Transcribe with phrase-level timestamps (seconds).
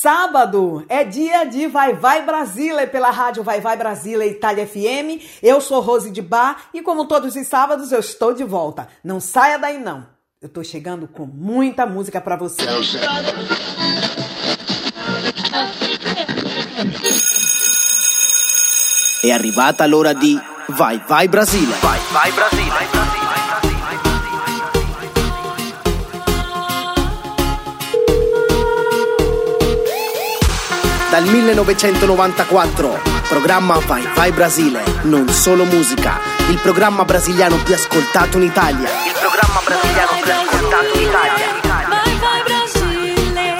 [0.00, 5.24] Sábado é dia de Vai Vai Brasília pela rádio Vai Vai Brasília Itália FM.
[5.42, 8.88] Eu sou Rose de Bar e como todos os sábados eu estou de volta.
[9.02, 10.06] Não saia daí não.
[10.40, 12.62] Eu tô chegando com muita música para você.
[19.24, 20.38] È arrivata l'ora di
[20.68, 21.72] Vai Vai Brasile.
[21.80, 23.15] Vai Vai Brasile.
[31.16, 36.20] Dal 1994, programma Vai Vai Brasile, non solo musica,
[36.50, 38.86] il programma brasiliano più ascoltato in Italia.
[38.86, 41.46] Il programma brasiliano più ascoltato in Italia.
[41.62, 43.54] Vai, vai Brasile,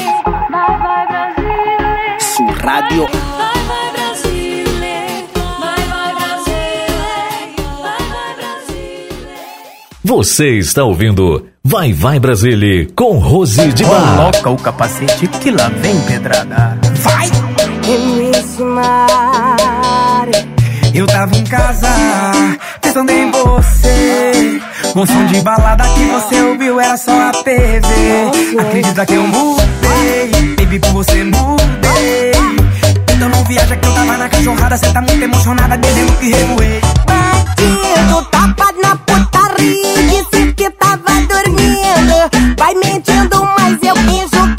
[0.50, 2.16] vai, vai Brasile.
[2.18, 5.26] Su Radio Vai, vai Brasile,
[5.58, 9.08] vai, vai Brasile, vai, vai Brasile.
[10.02, 14.16] Você está ouvindo Vai Vai Brasília com Rose de Bar.
[14.16, 16.78] Coloca o capacete que lá vem pedrada.
[16.96, 17.45] Vai!
[20.94, 21.88] Eu tava em casa,
[22.80, 24.60] pensando em você.
[24.94, 27.86] O som de balada que você ouviu era só a TV.
[28.58, 32.32] Acredita que eu mudei, baby, por você mudei.
[33.14, 36.80] Então não viaja que eu tava na cachorrada, cê tá muito emocionada, dizendo que revoei.
[37.06, 42.56] Bandido, tapa na putaria, disse que tava dormindo.
[42.56, 44.55] Vai mentindo, mas eu finjo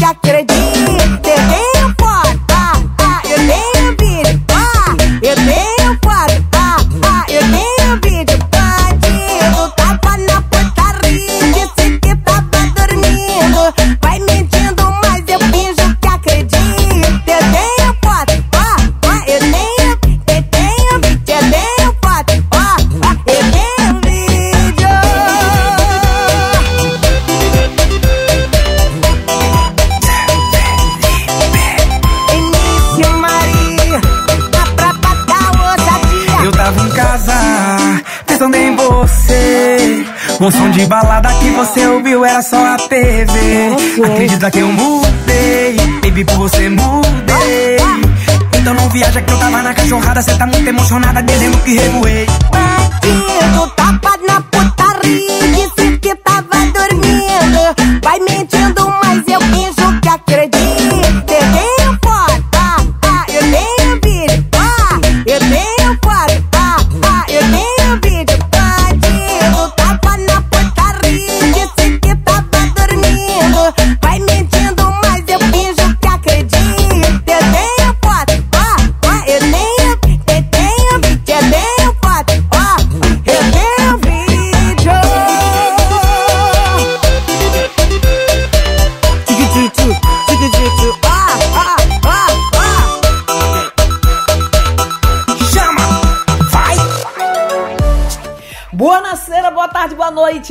[40.39, 43.33] O som de balada que você ouviu era só a TV.
[44.05, 47.77] Acredita que eu mudei, baby, por você mudei.
[48.53, 52.27] Então não viaja que eu tava na cachorrada, cê tá muito emocionada, dizendo que revoei.
[53.75, 54.17] Tapa na putaria,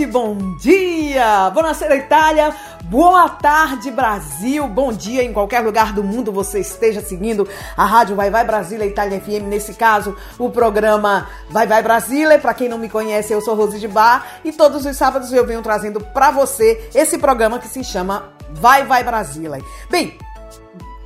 [0.06, 1.50] noite, bom dia!
[1.50, 2.54] Buonasera, Itália!
[2.84, 4.66] Boa tarde, Brasil!
[4.68, 7.46] Bom dia em qualquer lugar do mundo você esteja seguindo
[7.76, 12.38] a Rádio Vai Vai Brasília Itália FM, nesse caso, o programa Vai Vai Brasília.
[12.38, 15.46] Para quem não me conhece, eu sou Rose de Bar e todos os sábados eu
[15.46, 19.60] venho trazendo para você esse programa que se chama Vai Vai Brasília.
[19.90, 20.16] Bem,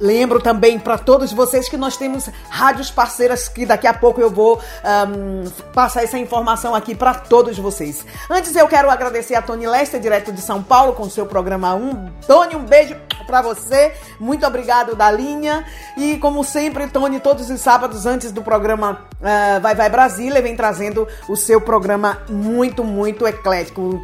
[0.01, 4.31] Lembro também para todos vocês que nós temos rádios parceiras que daqui a pouco eu
[4.31, 5.45] vou ahm,
[5.75, 8.05] passar essa informação aqui para todos vocês.
[8.31, 12.13] Antes eu quero agradecer a Tony Lester, direto de São Paulo, com seu programa 1.
[12.27, 12.97] Tony, um beijo
[13.27, 13.93] para você.
[14.19, 15.65] Muito obrigado da linha.
[15.97, 20.57] E como sempre, Tony, todos os sábados antes do programa ah, Vai Vai Brasília, vem
[20.57, 24.03] trazendo o seu programa muito, muito eclético.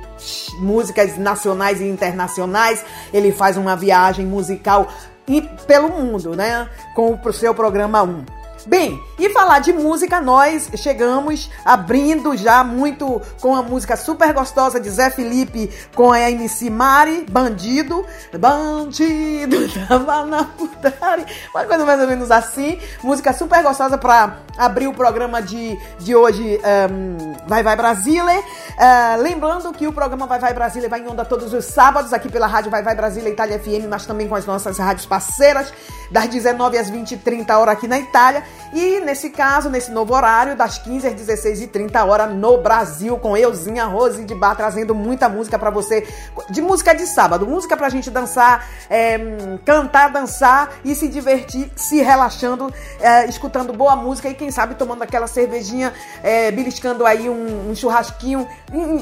[0.60, 2.84] Músicas nacionais e internacionais.
[3.12, 4.88] Ele faz uma viagem musical
[5.28, 6.68] e pelo mundo, né?
[6.94, 8.24] Com o seu programa 1.
[8.66, 14.80] Bem, e falar de música, nós chegamos abrindo já muito com a música super gostosa
[14.80, 18.04] de Zé Felipe com a MC Mari, Bandido.
[18.36, 19.56] Bandido,
[19.86, 21.26] tava na putaria.
[21.54, 22.80] Uma coisa mais ou menos assim.
[23.04, 28.42] Música super gostosa pra abrir o programa de, de hoje, ehm, Vai Vai Brasília.
[28.78, 32.28] Ah, lembrando que o programa Vai Vai Brasília vai em onda todos os sábados aqui
[32.28, 35.72] pela Rádio Vai Vai Brasília Itália FM, mas também com as nossas rádios parceiras,
[36.10, 38.42] das 19 às 20 e 30 horas aqui na Itália.
[38.72, 43.16] E nesse caso, nesse novo horário, das 15 às 16 e 30 horas no Brasil,
[43.18, 46.06] com euzinha Rose de Bar, trazendo muita música pra você,
[46.50, 49.18] de música de sábado, música pra gente dançar, é,
[49.64, 55.02] cantar, dançar e se divertir, se relaxando, é, escutando boa música e quem sabe tomando
[55.02, 55.92] aquela cervejinha,
[56.22, 58.46] é, beliscando aí um, um churrasquinho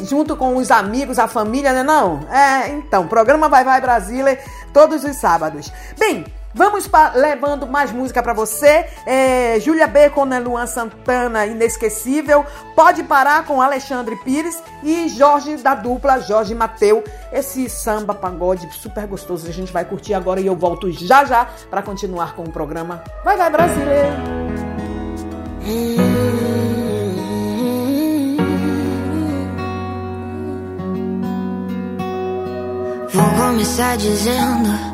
[0.05, 2.21] junto com os amigos, a família, né não?
[2.31, 4.39] É, então, programa Vai Vai Brasília
[4.73, 5.73] todos os sábados.
[5.99, 6.25] Bem,
[6.55, 8.87] Vamos levando mais música pra você.
[9.05, 12.47] É, Júlia B com a Luan Santana, inesquecível.
[12.77, 17.03] Pode parar com Alexandre Pires e Jorge da dupla Jorge Mateu.
[17.33, 19.49] Esse samba pagode super gostoso.
[19.49, 23.03] A gente vai curtir agora e eu volto já já pra continuar com o programa.
[23.25, 24.15] Vai, vai, brasileiro!
[33.12, 34.94] Vou começar dizendo: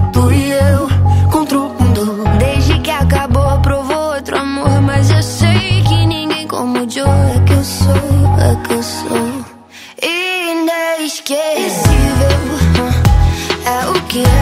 [8.63, 9.45] que eu sou.
[10.01, 11.39] Inesquecível,
[13.65, 14.40] é o que é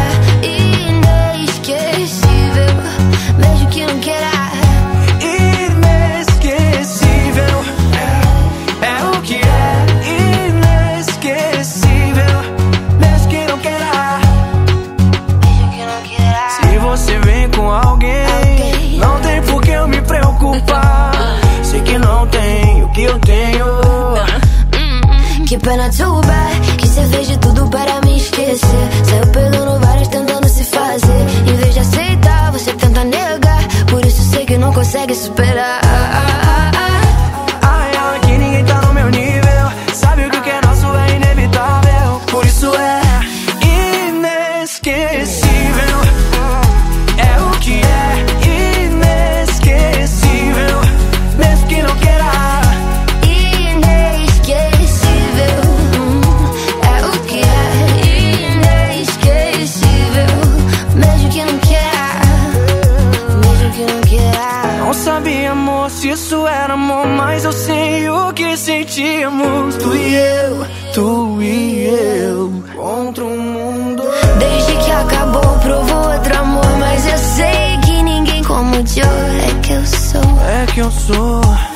[80.79, 81.68] que eu sou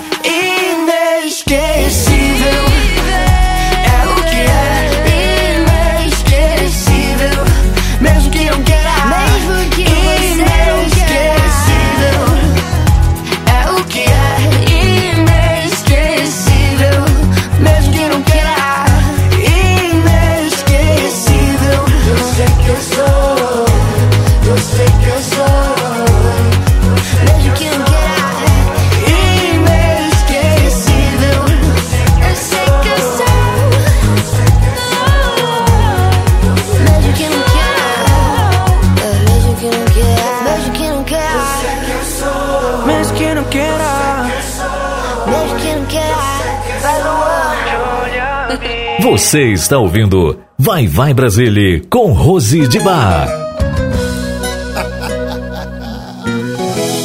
[49.23, 53.25] Você está ouvindo Vai Vai Brasília com Rose de Bar.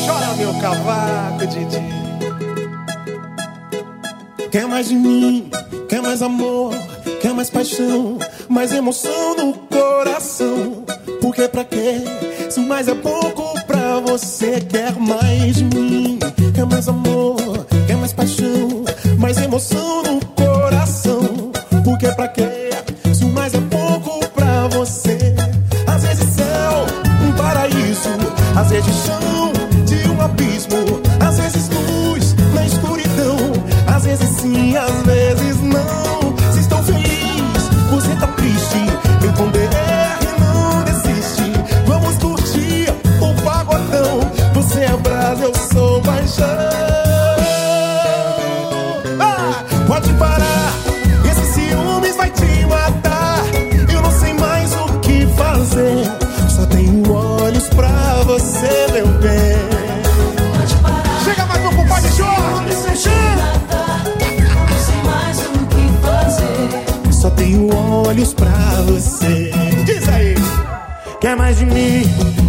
[0.04, 1.80] Chora meu cavaco, Didi.
[4.50, 5.48] Quer mais de mim,
[5.88, 6.74] quer mais amor,
[7.22, 10.84] quer mais paixão, mais emoção no coração.
[11.22, 12.02] Porque pra quê?
[12.50, 16.18] Se mais é pouco pra você, quer mais de mim,
[16.52, 17.36] quer mais amor,
[17.86, 18.84] quer mais paixão,
[19.18, 20.37] mais emoção no coração.
[22.08, 22.57] Porque pra quê?
[71.68, 72.02] Mim,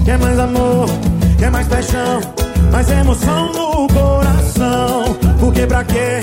[0.06, 0.88] quer mais amor,
[1.38, 2.22] quer mais paixão,
[2.72, 5.18] mais emoção no coração.
[5.40, 6.20] Porque pra quê?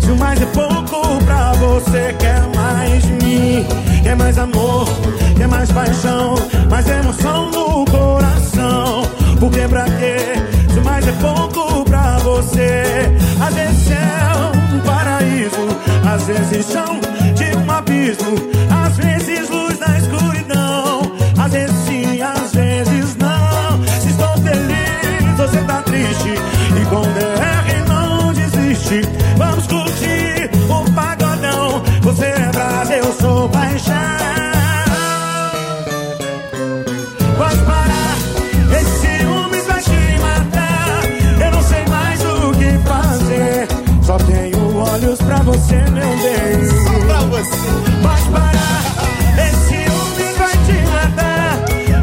[0.00, 3.66] Se o mais é pouco pra você, quer mais de mim,
[4.02, 4.86] quer mais amor,
[5.36, 6.34] quer mais paixão,
[6.68, 9.02] mais emoção no coração.
[9.38, 10.16] Porque pra quê?
[10.72, 12.82] Se o mais é pouco pra você.
[13.40, 15.66] Às vezes é um paraíso,
[16.12, 17.00] às vezes chão
[17.34, 18.36] de um abismo,
[18.84, 19.19] às vezes
[33.00, 33.94] eu sou paixão.
[37.38, 38.16] Pode parar,
[38.78, 41.02] esse ciúmes vai te matar.
[41.44, 43.68] Eu não sei mais o que fazer.
[44.02, 46.68] Só tenho olhos pra você, meu bem.
[46.84, 47.56] Só pra você.
[48.02, 48.82] Pode parar,
[49.46, 51.52] esse ciúmes vai te matar.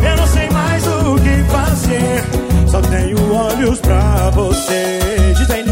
[0.10, 2.24] Eu não sei mais o que fazer.
[2.68, 5.00] Só tenho olhos pra você.
[5.38, 5.67] Diz aí,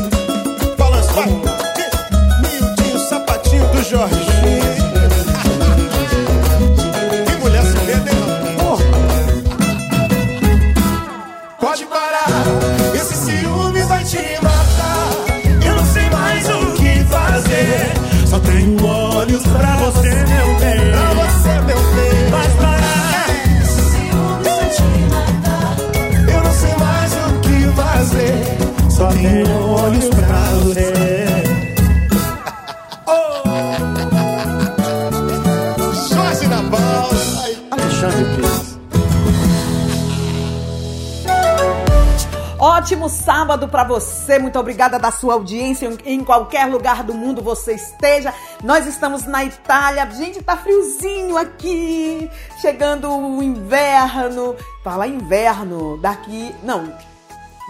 [42.85, 44.37] Ótimo sábado para você.
[44.37, 48.31] Muito obrigada da sua audiência em qualquer lugar do mundo você esteja.
[48.63, 50.07] Nós estamos na Itália.
[50.11, 52.29] Gente, tá friozinho aqui.
[52.61, 54.55] Chegando o inverno.
[54.83, 55.97] Fala inverno.
[55.97, 56.93] Daqui, não,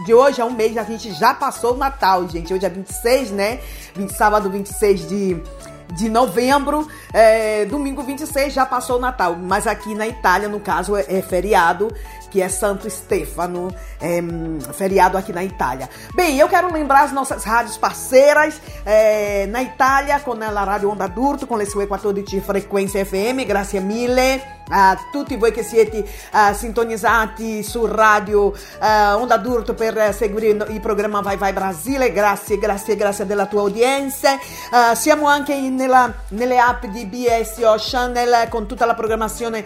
[0.03, 2.53] de hoje a um mês a gente já passou o Natal, gente.
[2.53, 3.61] Hoje é 26, né?
[3.95, 5.41] 20, sábado 26 de,
[5.93, 6.89] de novembro.
[7.13, 9.37] É, domingo 26 já passou o Natal.
[9.37, 11.87] Mas aqui na Itália, no caso, é, é feriado,
[12.35, 13.73] que é Santo Stefano.
[14.01, 14.21] É,
[14.73, 15.89] feriado aqui na Itália.
[16.13, 21.07] Bem, eu quero lembrar as nossas rádios parceiras é, na Itália, com a Rádio Onda
[21.07, 23.45] d'Urto, con le sue 14 frequenze FM.
[23.45, 28.51] Grazie mille a tutti voi che siete eh, sintonizzati su Radio
[28.81, 32.11] eh, Onda d'Urto per eh, seguire il- programma Vai Vai Brasile.
[32.11, 34.33] Grazie, grazie, grazie della tua audienza.
[34.33, 39.63] Eh, siamo anche in- nella- nelle app di BSO Channel con tutta la programmazione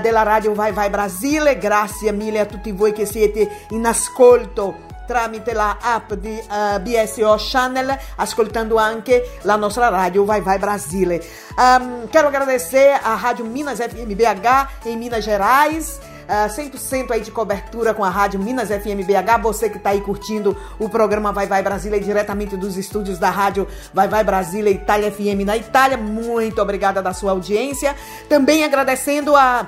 [0.00, 1.56] della Radio Vai Vai Brasile.
[1.58, 7.34] Grazie mille a tutti voi che siete in ascolto tramite la app di eh, BSO
[7.38, 11.24] Channel, ascoltando anche la nostra radio Vai Vai Brasile.
[11.56, 15.98] Ahm, quero agradecer a Rádio Minas FM BH em Minas Gerais.
[16.28, 19.40] ah, 100% aí de cobertura com a Rádio Minas FM BH.
[19.42, 23.66] Você que está aí curtindo o programa Vai Vai Brasília diretamente dos estúdios da Rádio
[23.94, 25.96] Vai Vai Brasília Itália FM na Itália.
[25.96, 27.96] Muito obrigada da sua audiência.
[28.28, 29.66] Também agradecendo a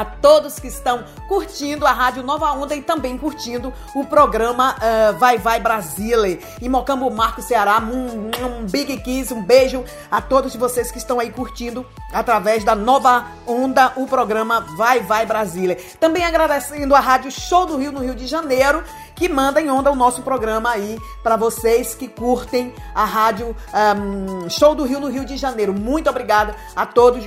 [0.00, 5.12] a todos que estão curtindo a Rádio Nova Onda e também curtindo o programa ah,
[5.12, 6.40] Vai Vai Brasile.
[6.60, 11.20] Em Mocambo, Marco, Ceará, um, um big kiss, um beijo a todos vocês que estão
[11.20, 15.74] aí curtindo através da Nova Onda o programa Vai Vai Brasile.
[15.98, 18.82] Também agradecendo a Rádio Show do Rio, no Rio de Janeiro,
[19.14, 24.48] que manda em onda o nosso programa aí para vocês que curtem a Rádio ahm,
[24.48, 25.74] Show do Rio, no Rio de Janeiro.
[25.74, 27.26] Muito obrigada a todos.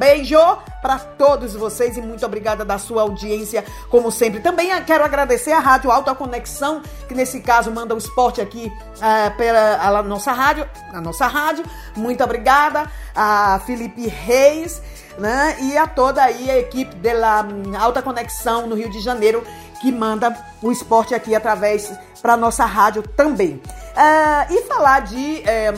[0.00, 0.38] Beijo
[0.80, 4.40] para todos vocês e muito obrigada da sua audiência, como sempre.
[4.40, 9.30] Também quero agradecer a Rádio Alta Conexão, que nesse caso manda o esporte aqui eh,
[9.36, 11.66] pela a nossa rádio, a nossa rádio.
[11.94, 14.80] Muito obrigada a Felipe Reis,
[15.18, 15.58] né?
[15.60, 17.44] E a toda aí a equipe da
[17.78, 19.44] Alta Conexão no Rio de Janeiro
[19.80, 23.60] que manda o esporte aqui através para nossa rádio também.
[23.96, 25.72] Ah, e falar de eh,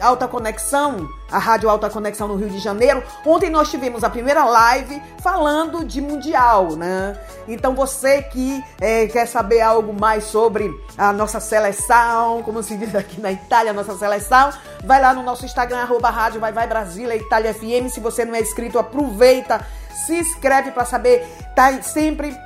[0.00, 3.02] alta conexão, a Rádio Alta Conexão no Rio de Janeiro.
[3.24, 7.18] Ontem nós tivemos a primeira live falando de Mundial, né?
[7.48, 12.94] Então você que eh, quer saber algo mais sobre a nossa seleção, como se diz
[12.94, 14.50] aqui na Itália, a nossa seleção,
[14.84, 17.88] vai lá no nosso Instagram, arroba Rádio Vai Vai Brasília, Itália FM.
[17.88, 19.66] Se você não é inscrito, aproveita,
[20.06, 22.36] se inscreve para saber, tá sempre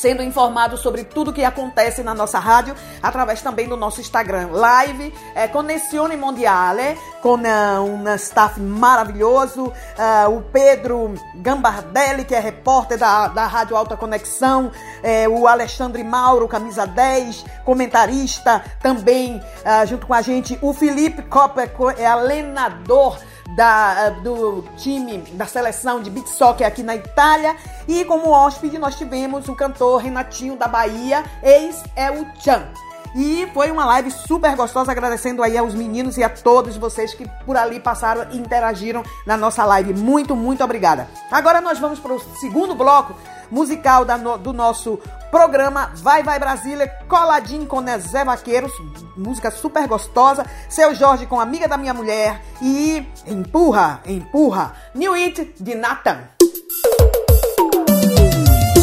[0.00, 5.12] sendo informado sobre tudo que acontece na nossa rádio através também do nosso Instagram live
[5.34, 12.96] é, Connessione Mondiale com uh, um staff maravilhoso uh, o Pedro Gambardelli que é repórter
[12.96, 20.06] da, da Rádio Alta Conexão é, o Alexandre Mauro camisa 10 comentarista também uh, junto
[20.06, 23.18] com a gente o Felipe Copper é alenador
[23.54, 27.56] da, do time da seleção de beat soccer aqui na Itália.
[27.88, 32.68] E como hóspede nós tivemos o cantor Renatinho da Bahia, ex é o Chan.
[33.14, 37.28] E foi uma live super gostosa, agradecendo aí aos meninos e a todos vocês que
[37.44, 39.94] por ali passaram e interagiram na nossa live.
[39.94, 41.08] Muito, muito obrigada.
[41.30, 43.14] Agora nós vamos para o segundo bloco
[43.50, 44.98] musical da, do nosso
[45.30, 48.72] programa Vai Vai Brasília, coladinho com Nezé Vaqueiros,
[49.16, 50.44] música super gostosa.
[50.68, 56.18] Seu Jorge com Amiga da Minha Mulher e Empurra, Empurra, New It de Nathan.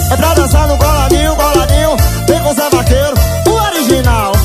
[0.09, 1.97] É pra dançar no coladinho, coladinho,
[2.27, 4.36] vem com Zé Vaqueiro, o original.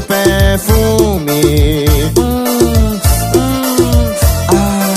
[0.00, 1.84] Seu perfume.
[4.48, 4.94] ah,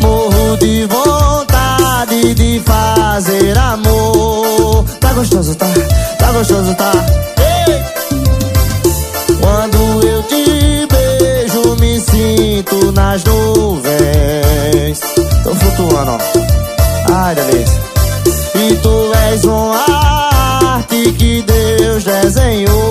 [0.00, 4.84] Morro de vontade de fazer amor.
[5.00, 5.66] Tá gostoso, tá?
[6.18, 6.92] Tá gostoso, tá?
[7.38, 7.82] Ei!
[9.40, 15.00] Quando eu te beijo, me sinto nas nuvens.
[15.42, 16.18] Tô flutuando, ó.
[17.12, 17.82] Ai, delícia.
[18.54, 19.84] E tu és uma
[20.76, 22.83] arte que Deus desenhou.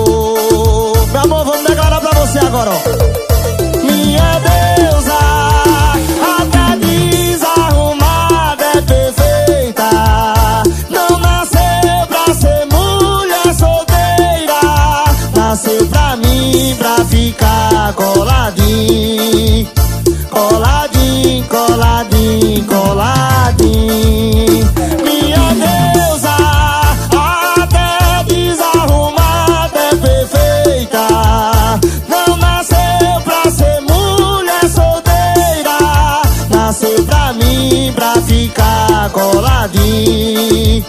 [39.44, 40.84] Coladinho.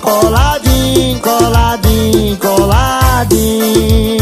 [0.00, 4.18] Coladinho, coladinho, coladinho.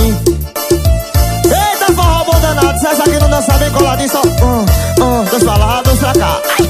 [1.45, 5.57] Eita, forró bom danado, se aqui não dança bem coladinho, só um, um, dois pra
[5.57, 6.41] lá, dois pra cá.
[6.59, 6.67] Ai,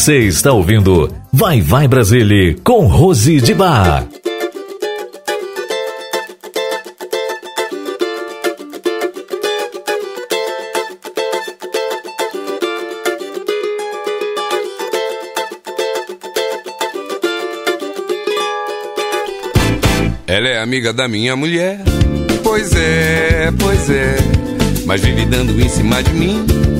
[0.00, 4.08] Você está ouvindo Vai Vai Brasília com Rose de Bar.
[20.26, 21.78] Ela é amiga da minha mulher.
[22.42, 24.16] Pois é, pois é.
[24.86, 26.79] Mas vive dando em cima de mim.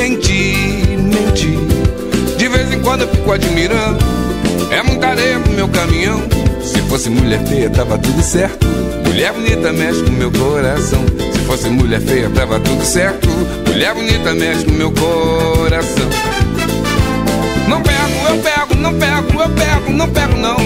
[0.00, 1.58] Menti, menti.
[2.38, 4.02] De vez em quando eu fico admirando.
[4.70, 6.22] É muita areia pro meu caminhão.
[6.62, 8.66] Se fosse mulher feia, tava tudo certo.
[9.04, 11.04] Mulher bonita mexe com meu coração.
[11.34, 13.28] Se fosse mulher feia, tava tudo certo.
[13.68, 16.08] Mulher bonita mexe com meu coração.
[17.68, 20.56] Não pego, eu pego, não pego, eu pego, não pego não.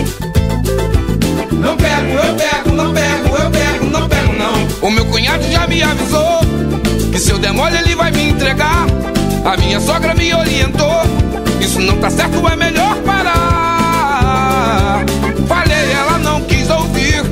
[1.58, 4.88] Não pego, eu pego, não pego, eu pego, não pego não.
[4.88, 6.38] O meu cunhado já me avisou
[7.10, 8.86] que se eu der mole ele vai me entregar.
[9.44, 11.02] A minha sogra me orientou.
[11.60, 15.04] Isso não tá certo, é melhor parar.
[15.46, 17.22] Falei, ela não quis ouvir.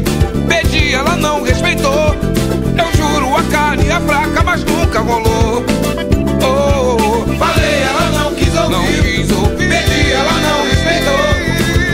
[0.46, 2.14] Pedi, ela não respeitou.
[2.76, 5.64] Eu juro, a carne é fraca, mas nunca rolou.
[6.42, 7.24] Oh, oh.
[7.38, 8.70] Falei, ela não quis ouvir.
[8.70, 9.68] Não quis ouvir.
[9.68, 11.24] Pedi, ela não respeitou.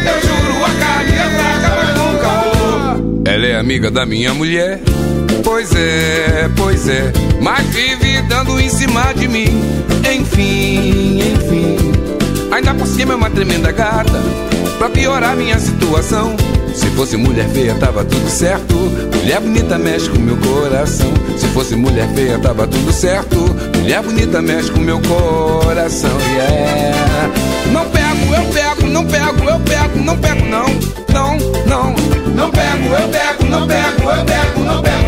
[0.05, 3.23] Eu juro, a carne é fraca, mas nunca rolou.
[3.25, 4.81] Ela é amiga da minha mulher.
[5.51, 9.65] Pois é, pois é, mas vive dando em cima de mim.
[10.15, 11.93] Enfim, enfim.
[12.53, 14.23] Ainda por cima é uma tremenda gata.
[14.77, 16.37] Pra piorar minha situação.
[16.75, 18.75] Se fosse mulher feia, tava tudo certo.
[18.75, 21.11] Mulher bonita mexe com meu coração.
[21.39, 23.37] Se fosse mulher feia, tava tudo certo.
[23.79, 26.11] Mulher bonita mexe com meu coração.
[26.35, 27.33] Yeah.
[27.73, 30.67] Não pego, eu pego, não pego, eu pego, não pego, não.
[31.11, 31.95] Não, não.
[32.35, 35.08] Não pego, eu pego, não pego, eu pego, não pego.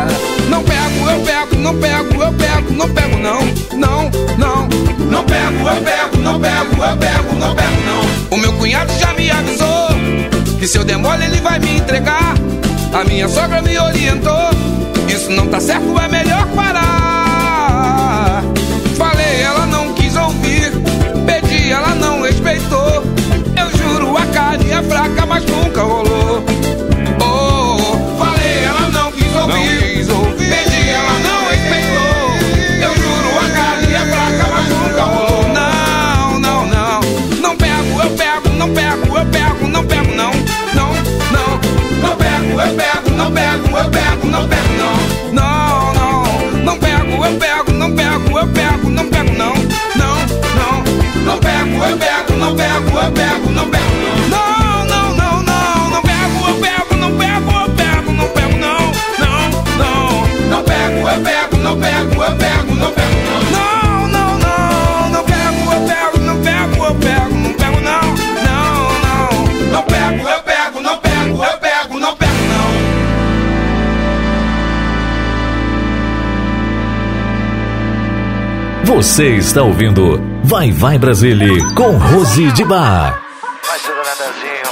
[0.91, 3.39] Pego, eu pego, não pego, eu pego, não pego, não.
[3.77, 4.67] Não, não.
[5.09, 8.37] Não pego, eu pego, não pego, eu pego, não pego, não.
[8.37, 9.87] O meu cunhado já me avisou
[10.59, 12.35] que se eu der mole ele vai me entregar.
[12.93, 14.49] A minha sogra me orientou.
[15.07, 18.43] Isso não tá certo, é melhor parar.
[18.97, 20.71] Falei, ela não quis ouvir.
[21.25, 23.03] Pedi, ela não respeitou.
[23.57, 26.43] Eu juro, a carne é fraca, mas nunca rolou.
[44.33, 44.70] Eu pego,
[78.93, 83.23] Você está ouvindo Vai Vai Brasília com Rose de Bar.
[83.65, 84.71] Vai, seu Nadanzinho.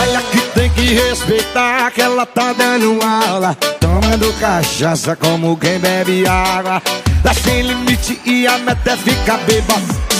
[0.00, 6.24] Olha que tem que respeitar que ela tá dando aula Tomando cachaça como quem bebe
[6.28, 6.80] água
[7.24, 9.74] Lá sem limite e a meta é ficar beba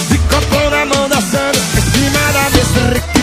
[0.09, 3.20] De copo na mão dançando em cima da mesa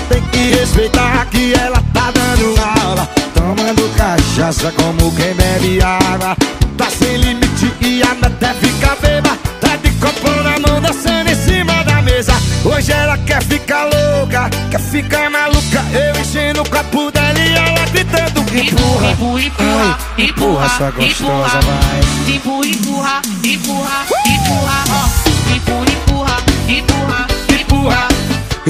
[0.49, 6.35] Que respeitar que ela tá dando aula Tomando cachaça como quem bebe água.
[6.75, 9.37] Tá sem limite e a meta é ficar beba.
[9.61, 12.33] Tá de copo na mão dançando em cima da mesa.
[12.65, 15.85] Hoje ela quer ficar louca, quer ficar maluca.
[15.93, 21.61] Eu enchendo o copo dela e ela gritando Empurra, empurra, empurra, Ai, empurra sua gostosa,
[21.61, 22.35] vai.
[22.35, 25.55] Empurra, empurra, empurra, empurra, ó.
[25.55, 26.37] Empurra, empurra,
[26.69, 27.27] empurra,
[27.61, 28.09] empurra.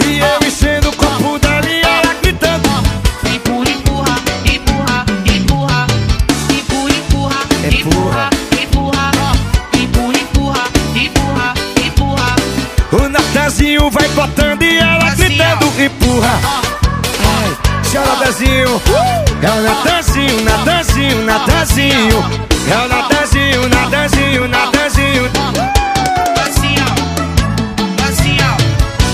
[0.05, 0.88] E eu enchendo
[13.91, 16.39] Vai botando e ela gritando Empurra.
[17.25, 17.57] Ai,
[17.91, 18.83] chora Natanzinho
[19.43, 22.25] É o Natanzinho, Natanzinho, Natanzinho.
[22.71, 25.31] É o Natanzinho, Natanzinho, Natanzinho.
[26.43, 26.75] Assim.
[28.07, 28.37] Assim.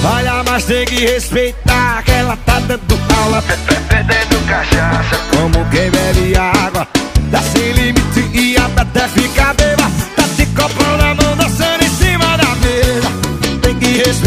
[0.05, 3.45] Olha, mas tem que respeitar que ela tá dando aula.
[3.89, 5.17] Bebendo cachaça.
[5.31, 6.87] Como quem bebe água
[7.31, 11.14] Dá sem limite e até fica beba Tá de copão na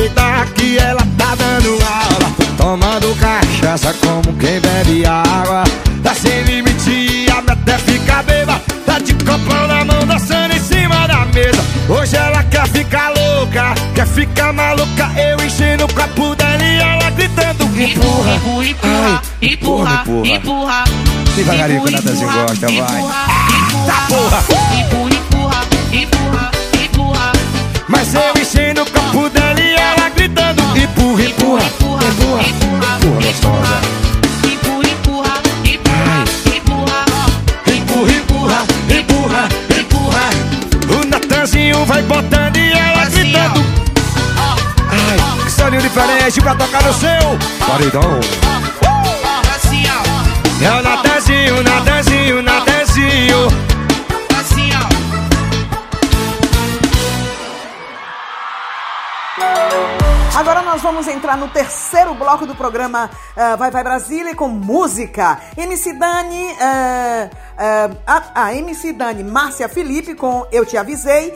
[0.10, 2.36] Tá aproveitar que ela tá dando aula.
[2.58, 5.63] Tomando cachaça como quem bebe água.
[6.04, 8.62] Tá sem limite, abre até ficar beba.
[8.86, 11.63] Tá de copão na mão, dançando em cima da mesa.
[11.89, 15.12] Hoje ela quer ficar louca, quer ficar maluca.
[15.17, 20.84] Eu enchendo o copo dela e ela gritando Empurra, empurra, empurra, empurra, empurra, empurra.
[21.36, 22.76] Devagarinho que o Natanzinho gosta, vai.
[22.76, 24.43] Eita ah, tá, porra!
[24.80, 25.62] Empurra, empurra,
[25.93, 26.52] empurra,
[26.84, 27.32] empurra.
[27.88, 29.66] Mas eu enchendo o copo dela
[46.38, 48.19] Tese pra tocar no seu paredão.
[50.62, 53.47] É o Natezinho, Natezinho, Natezinho.
[60.36, 65.39] Agora nós vamos entrar no terceiro bloco do programa uh, Vai Vai Brasília com música.
[65.58, 71.34] MC Dani, uh, uh, a, a, MC Dani, Márcia Felipe com Eu Te Avisei,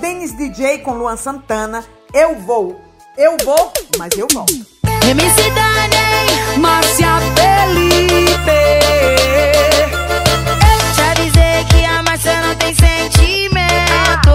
[0.00, 2.83] Denis DJ com Luan Santana, Eu Vou
[3.16, 4.52] eu vou, mas eu volto.
[5.08, 8.50] MC Dani, Márcia Felipe.
[10.58, 14.34] Eu te avisei que a Márcia não tem sentimento.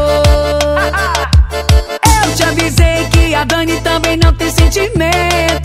[2.23, 5.59] Eu te avisei que a Dani também não tem sentimento.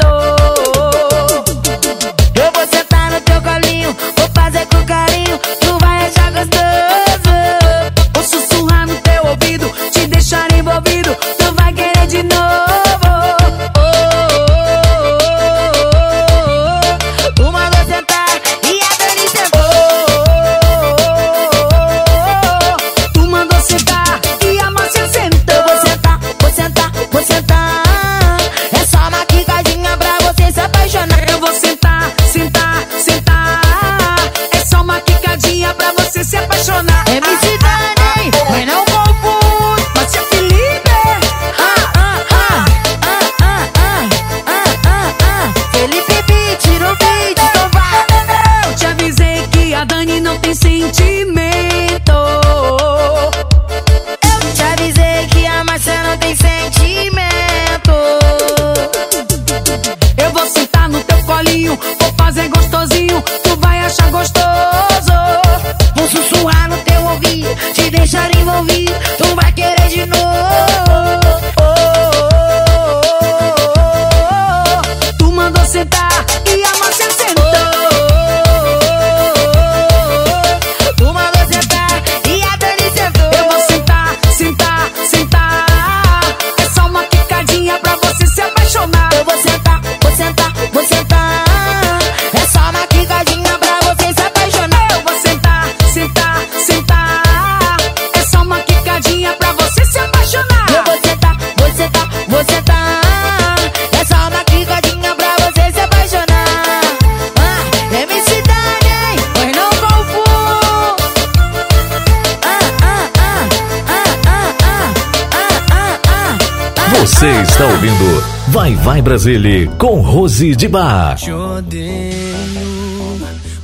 [117.24, 121.16] Você está ouvindo Vai Vai Brasile com Rose de Bar.
[121.16, 122.12] Te odeio,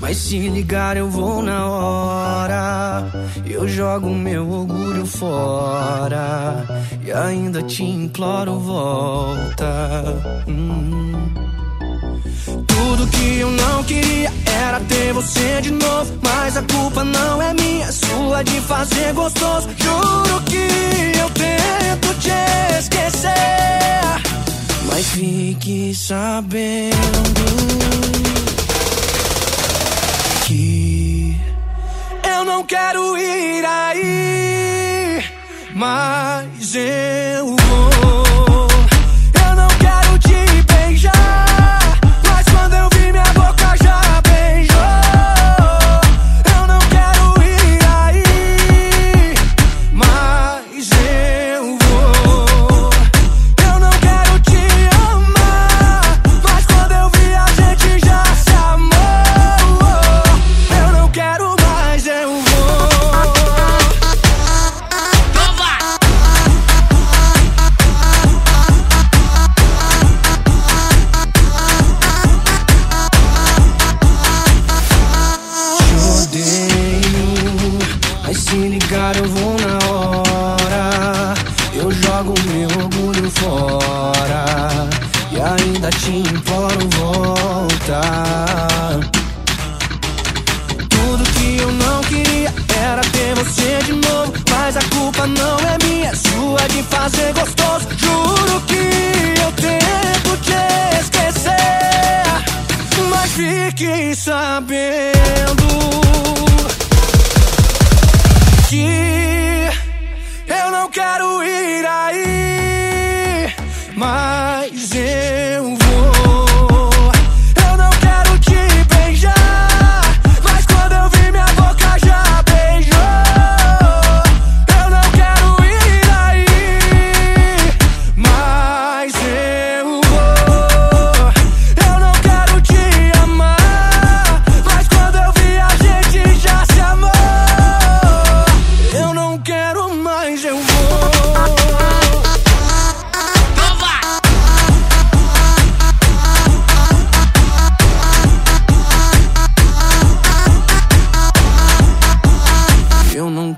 [0.01, 3.05] mas se ligar eu vou na hora.
[3.44, 6.64] Eu jogo meu orgulho fora
[7.05, 10.05] e ainda te imploro volta.
[10.49, 11.12] Hum.
[12.70, 14.33] Tudo que eu não queria
[14.64, 16.18] era ter você de novo.
[16.22, 19.68] Mas a culpa não é minha, é sua de fazer gostoso.
[19.76, 23.30] Juro que eu tento te esquecer.
[24.87, 27.50] Mas fique sabendo
[30.46, 31.37] que
[32.28, 35.24] eu não quero ir aí.
[35.74, 38.30] Mas eu vou.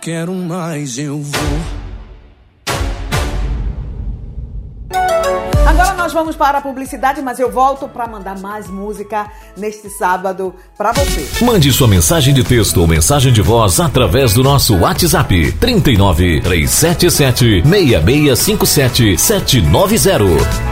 [0.03, 1.59] Quero mais, eu vou.
[5.65, 10.53] Agora nós vamos para a publicidade, mas eu volto para mandar mais música neste sábado
[10.77, 11.45] para você.
[11.45, 17.63] Mande sua mensagem de texto ou mensagem de voz através do nosso WhatsApp 39 377
[17.63, 20.72] 6657 790.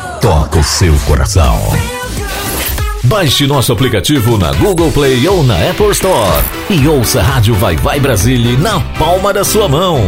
[0.21, 1.57] toca o seu coração.
[3.05, 7.75] Baixe nosso aplicativo na Google Play ou na Apple Store e ouça a Rádio Vai
[7.75, 9.99] Vai Brasília na palma da sua mão.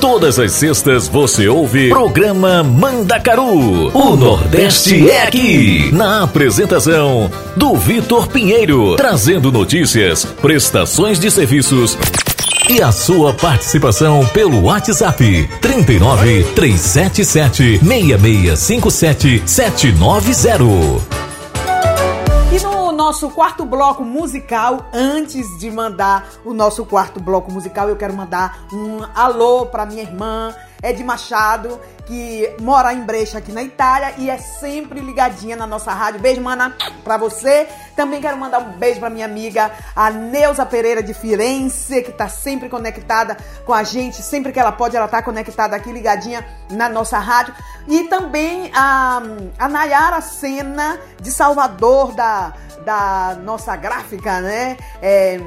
[0.00, 3.94] Todas as sextas você ouve programa Mandacaru.
[3.94, 5.90] O Nordeste é aqui.
[5.92, 11.98] Na apresentação do Vitor Pinheiro, trazendo notícias, prestações de serviços
[12.70, 21.20] e a sua participação pelo WhatsApp 39 377 6657 790.
[22.52, 27.96] E no nosso quarto bloco musical, antes de mandar o nosso quarto bloco musical, eu
[27.96, 33.62] quero mandar um alô para minha irmã Ed Machado, que mora em Brecha aqui na
[33.62, 36.20] Itália e é sempre ligadinha na nossa rádio.
[36.20, 37.68] Beijo, mana, pra você.
[37.94, 42.28] Também quero mandar um beijo pra minha amiga, a Neuza Pereira de Firenze, que tá
[42.28, 44.22] sempre conectada com a gente.
[44.22, 47.54] Sempre que ela pode, ela tá conectada aqui, ligadinha na nossa rádio.
[47.86, 49.22] E também a,
[49.58, 54.76] a Nayara Sena, de Salvador, da, da nossa gráfica, né?
[55.02, 55.38] É,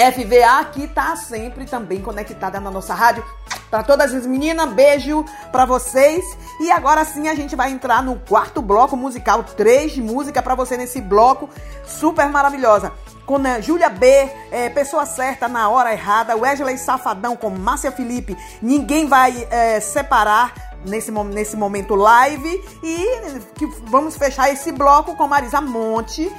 [0.00, 3.22] FVA que tá sempre também conectada na nossa rádio.
[3.70, 6.24] Para todas as meninas, beijo para vocês.
[6.60, 10.54] E agora sim a gente vai entrar no quarto bloco musical, três de música para
[10.54, 11.48] você nesse bloco
[11.84, 12.92] super maravilhosa.
[13.24, 14.06] Com a Júlia B,
[14.50, 20.52] é, Pessoa Certa na Hora Errada, Wesley Safadão com Márcia Felipe, Ninguém Vai é, Separar
[20.84, 22.60] nesse, nesse momento live.
[22.82, 26.30] E que vamos fechar esse bloco com Marisa Monte,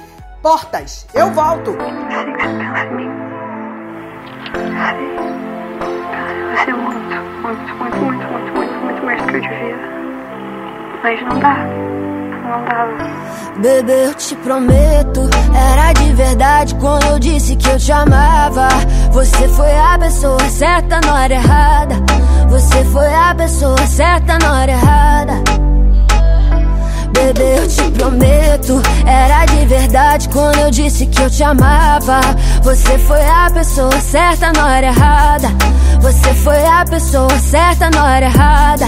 [0.42, 1.06] Portas.
[1.14, 1.76] Eu volto.
[7.42, 9.76] Muito, muito, muito, muito, muito, muito, mais do que eu devia.
[11.02, 11.56] Mas não dá.
[12.44, 13.60] Não.
[13.60, 18.68] Bebê, eu te prometo, era de verdade quando eu disse que eu te amava.
[19.10, 21.96] Você foi a pessoa certa na hora errada.
[22.48, 25.32] Você foi a pessoa certa na hora errada.
[27.12, 32.20] Bebê, eu te prometo, era de verdade quando eu disse que eu te amava.
[32.62, 35.48] Você foi a pessoa certa na hora errada.
[36.02, 38.86] Você foi a pessoa certa na hora errada.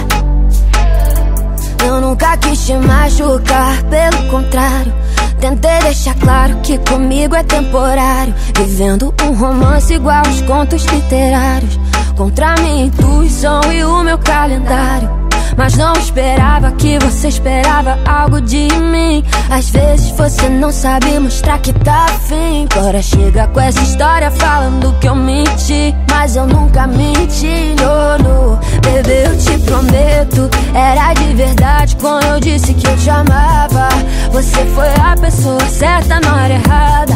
[1.87, 4.93] Eu nunca quis te machucar, pelo contrário.
[5.39, 8.35] Tentei deixar claro que comigo é temporário.
[8.57, 11.79] Vivendo um romance igual aos contos literários.
[12.17, 15.24] Contra minha intuição e o meu calendário.
[15.57, 19.25] Mas não esperava que você esperava algo de mim.
[19.51, 22.67] Às vezes você não sabe mostrar que tá afim.
[22.75, 25.95] Agora chega com essa história falando que eu menti.
[26.11, 28.59] Mas eu nunca menti, no, no.
[28.83, 30.51] Bebê, eu te prometo.
[30.75, 33.89] Era de verdade quando eu disse que eu te amava.
[34.33, 37.15] Você foi a pessoa certa na hora errada.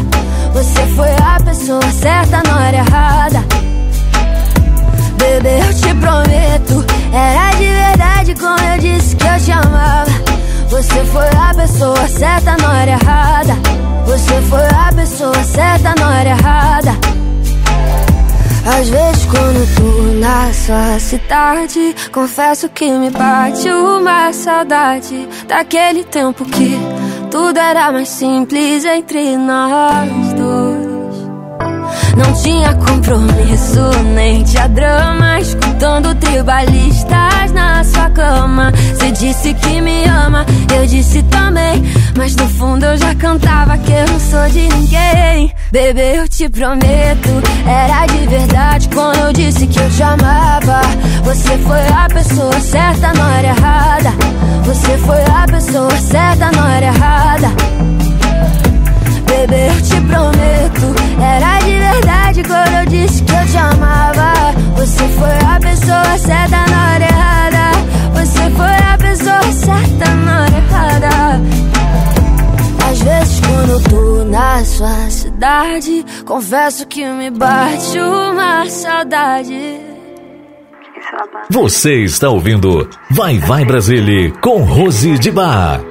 [0.53, 3.45] Você foi a pessoa certa na hora errada.
[5.19, 10.11] Bebê, eu te prometo, era de verdade como eu disse que eu te amava.
[10.69, 13.55] Você foi a pessoa certa na hora errada.
[14.07, 17.19] Você foi a pessoa certa na hora errada.
[18.67, 26.45] Às vezes quando tô na sua cidade Confesso que me bate uma saudade Daquele tempo
[26.45, 26.79] que
[27.31, 30.68] tudo era mais simples entre nós dois
[32.19, 33.81] não tinha compromisso,
[34.15, 38.73] nem tinha drama Escutando tribalistas na sua cama.
[38.73, 40.45] Você disse que me ama,
[40.77, 41.83] eu disse também.
[42.17, 45.55] Mas no fundo eu já cantava que eu não sou de ninguém.
[45.71, 47.29] Bebê, eu te prometo,
[47.67, 50.81] era de verdade Quando eu disse que eu te amava.
[51.23, 54.11] Você foi a pessoa certa na hora errada.
[54.65, 58.08] Você foi a pessoa certa na hora errada
[59.39, 64.33] Bebê, eu te prometo, era de verdade quando eu disse que eu te amava.
[64.75, 67.71] Você foi a pessoa certa na hora errada.
[68.15, 71.09] Você foi a pessoa certa na hora errada.
[72.91, 79.81] Às vezes quando eu tô na sua cidade, confesso que me bate uma saudade.
[81.49, 85.88] Você está ouvindo Vai Vai Brasília com Rose de Bar.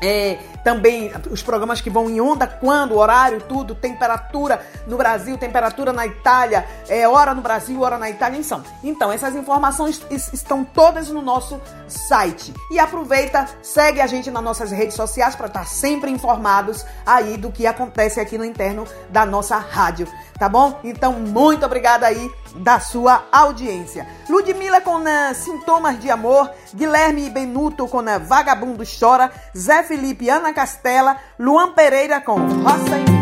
[0.00, 5.92] é, também os programas que vão em onda, quando, horário, tudo, temperatura no Brasil, temperatura
[5.92, 8.62] na Itália, é, hora no Brasil, hora na Itália, então.
[8.82, 12.52] Então, essas informações estão todas no nosso site.
[12.70, 17.52] E aproveita, segue a gente nas nossas redes sociais para estar sempre informados aí do
[17.52, 20.80] que acontece aqui no interno da nossa rádio, tá bom?
[20.82, 24.06] Então, muito obrigada aí da sua audiência.
[24.28, 30.52] Ludmilla com uh, Sintomas de Amor, Guilherme Benuto com uh, Vagabundo Chora, Zé Felipe Ana
[30.52, 33.16] Castela, Luan Pereira com Roça em Mim.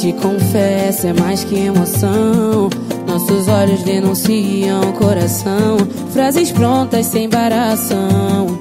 [0.00, 2.70] Te confesso, é mais que emoção.
[3.10, 5.78] Nossos olhos denunciam o coração.
[6.12, 8.56] Frases prontas sem embaração.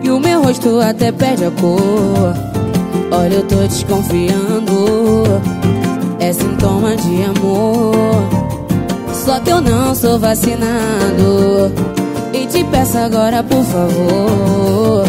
[0.00, 2.32] E o meu rosto até perde a cor.
[3.10, 5.24] Olha, eu tô desconfiando.
[6.20, 7.92] É sintoma de amor.
[9.12, 11.72] Só que eu não sou vacinado.
[12.32, 15.04] E te peço agora, por favor.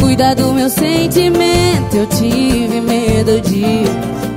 [0.00, 1.94] Cuida do meu sentimento.
[1.94, 3.84] Eu tive medo de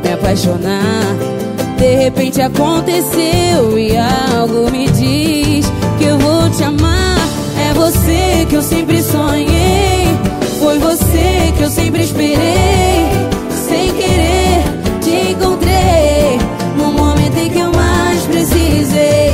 [0.03, 1.40] me apaixonar.
[1.81, 5.65] De repente aconteceu e algo me diz
[5.97, 7.17] que eu vou te amar.
[7.57, 10.05] É você que eu sempre sonhei,
[10.59, 13.09] foi você que eu sempre esperei.
[13.67, 14.63] Sem querer
[15.01, 16.37] te encontrei
[16.77, 19.31] no momento em que eu mais precisei.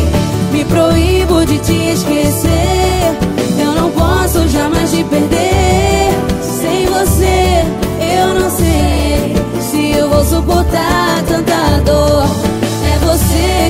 [0.54, 3.18] Me proíbo de te esquecer,
[3.60, 5.77] eu não posso jamais te perder.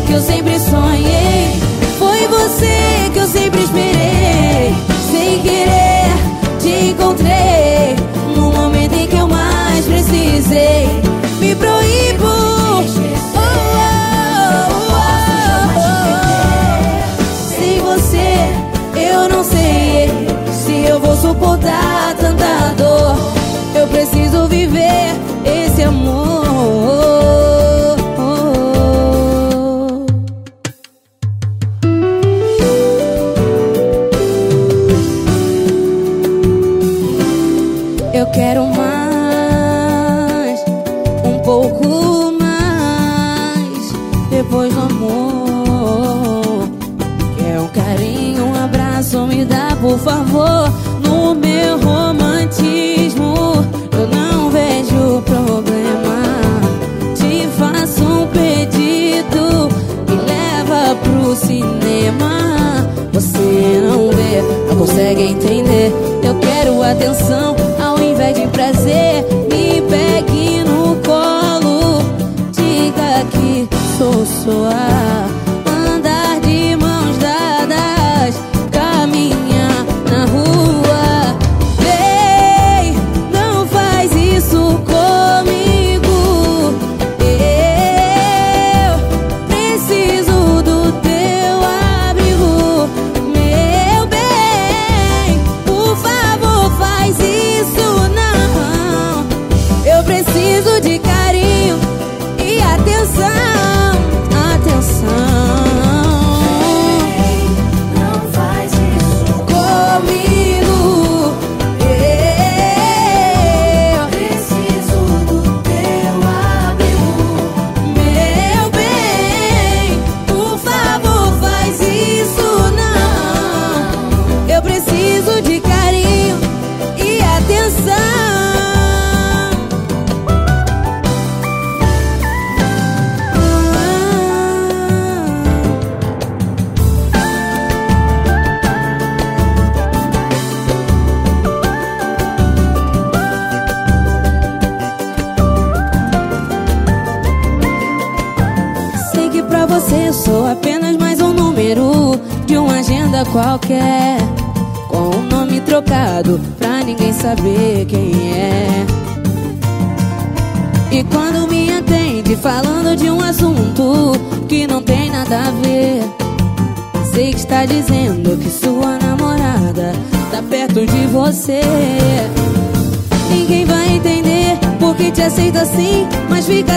[0.07, 1.59] Que eu sempre sonhei.
[1.99, 4.73] Foi você que eu sempre esperei.
[5.11, 7.95] Sem querer, te encontrei.
[8.35, 10.87] No momento em que eu mais precisei.
[11.39, 11.76] Me proíbo.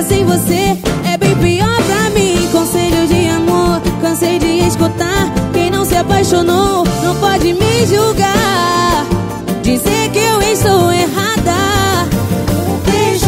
[0.01, 0.77] Mas fica sem você.
[1.13, 2.49] É bem pior pra mim.
[2.53, 5.31] Conselho de amor, cansei de escutar.
[5.53, 9.07] Quem não se apaixonou não pode me julgar.
[9.63, 12.09] Dizer que eu estou errada.
[12.85, 13.27] Deixa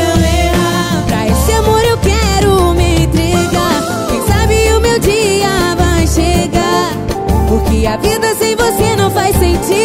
[0.00, 1.04] eu errar.
[1.06, 4.08] Pra esse amor eu quero me entregar.
[4.08, 6.92] Quem sabe o meu dia vai chegar.
[7.48, 9.77] Porque a vida sem você não faz sentido.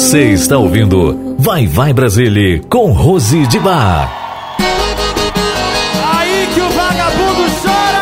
[0.00, 4.10] Você está ouvindo Vai Vai Brasília com Rose de Bar.
[4.58, 8.00] Aí que o vagabundo chora!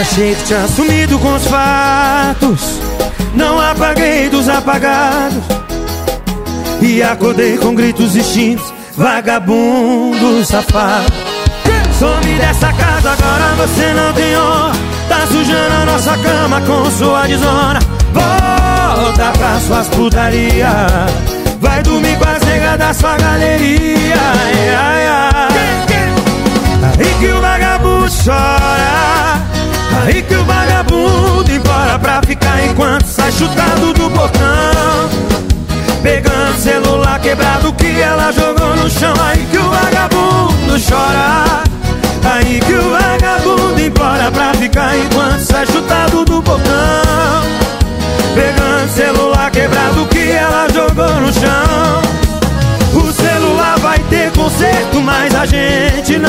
[0.00, 2.80] Achei que tinha sumido com os fatos.
[3.34, 5.42] Não apaguei dos apagados.
[6.80, 8.72] E acordei com gritos extintos.
[8.96, 11.12] Vagabundo safado.
[11.98, 14.72] Some dessa casa, agora você não tem honra.
[15.08, 18.03] Tá sujando a nossa cama com sua desona.
[18.96, 20.86] Volta pra suas putaria.
[21.60, 24.14] Vai dormir com as negas da sua galeria.
[24.16, 25.34] Ai, ai, ai.
[26.96, 29.42] Aí que o vagabundo chora.
[30.04, 35.08] Aí que o vagabundo embora pra ficar enquanto sai chutado do portão.
[36.02, 39.14] Pegando celular quebrado que ela jogou no chão.
[39.20, 41.64] Aí que o vagabundo chora.
[42.32, 47.63] Aí que o vagabundo implora pra ficar enquanto sai chutado do portão.
[48.84, 52.02] Pegando celular quebrado que ela jogou no chão.
[52.92, 56.28] O celular vai ter conserto, mas a gente não.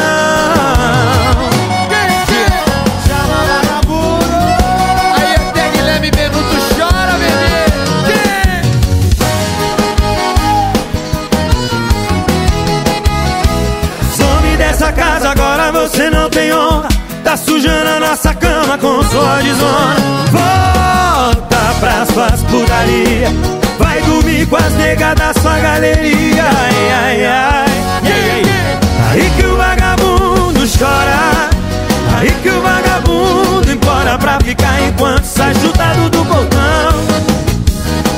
[5.17, 7.65] Aí até Guilherme Benuto chora, bebê.
[14.15, 16.87] Some dessa casa, agora você não tem honra.
[17.23, 20.15] Tá sujando a nossa cama com sua desonra.
[21.85, 23.27] Pras suas putaria.
[23.77, 26.43] Vai dormir com as negas da sua galeria.
[26.43, 27.65] Ai, ai, ai.
[29.11, 31.47] Aí que o vagabundo chora.
[32.17, 37.05] Aí que o vagabundo implora pra ficar enquanto sai chutado do portão.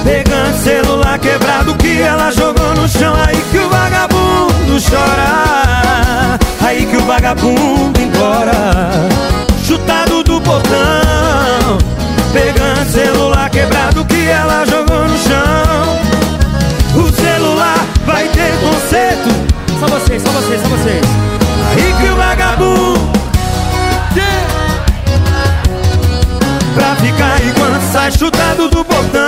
[0.01, 3.13] Pegando celular quebrado que ela jogou no chão.
[3.27, 6.39] Aí que o vagabundo chora.
[6.65, 9.16] Aí que o vagabundo implora.
[20.17, 21.01] Vocês, só vocês, só vocês.
[21.69, 23.17] Aí que o vagabundo.
[26.75, 29.27] Pra ficar enquanto sai chutado do portão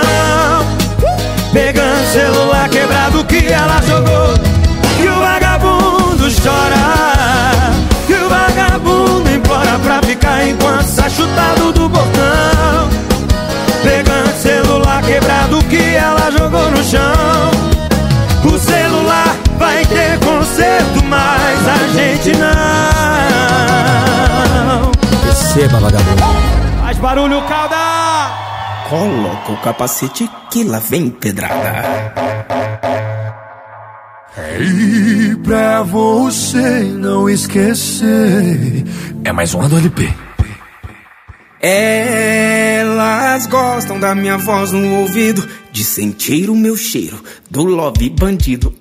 [1.52, 4.34] Pegando celular quebrado que ela jogou.
[5.02, 7.72] E o vagabundo chora.
[8.08, 12.88] E o vagabundo implora pra ficar enquanto sai chutado do portão
[13.82, 17.59] Pegando celular quebrado que ela jogou no chão
[21.08, 22.50] mas a gente não
[25.26, 26.22] Receba, vagabundo.
[26.80, 27.76] Faz barulho, calda!
[28.88, 31.84] Coloca o capacete que lá vem pedrada.
[34.60, 38.84] E pra você não esquecer.
[39.24, 40.12] É mais uma do LP.
[41.60, 48.74] Elas gostam da minha voz no ouvido, de sentir o meu cheiro, do love bandido.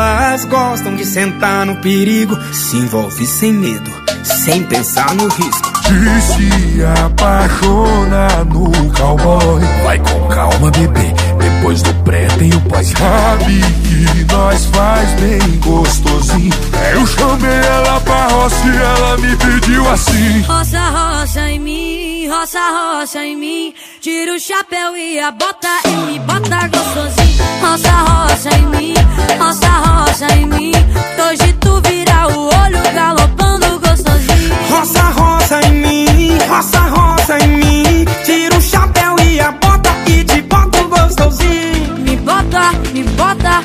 [0.00, 3.90] Elas gostam de sentar no perigo, se envolve sem medo,
[4.24, 5.72] sem pensar no risco.
[5.82, 9.60] De se apaixonar no cowboy.
[9.84, 11.12] Vai com calma, bebê.
[11.60, 12.88] Depois do pré tem o pós.
[12.88, 16.50] Sabe que nós faz bem gostosinho.
[16.94, 20.40] Eu chamei ela pra roça e ela me pediu assim.
[20.40, 23.74] Roça, roça em mim, roça, roça em mim.
[24.00, 27.44] Tira o chapéu e a bota e me bota gostosinho.
[27.60, 28.94] Roça, roça em mim,
[29.38, 30.72] roça, roça em mim.
[30.72, 34.54] Que hoje tu vira o olho galopando gostosinho.
[34.70, 38.04] Roça, roça em mim, roça, roça em mim.
[38.24, 41.96] Tira o chapéu e a bota e te boto gostosinho.
[41.98, 43.62] Me bota, me bota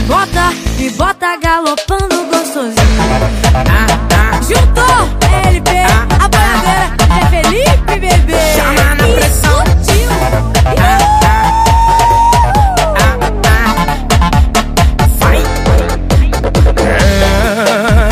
[0.00, 2.76] bota, me bota galopando gostosinho.
[4.42, 5.08] Juntou
[5.48, 8.54] LP, a boiadeira é Felipe Bebê.
[8.54, 9.56] Chama na E pressão.
[9.66, 10.10] Sutil.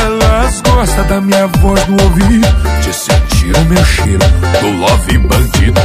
[0.00, 2.46] Elas gostam da minha voz no ouvido,
[3.44, 4.18] sentir o meu cheiro
[4.60, 5.80] do love bandido.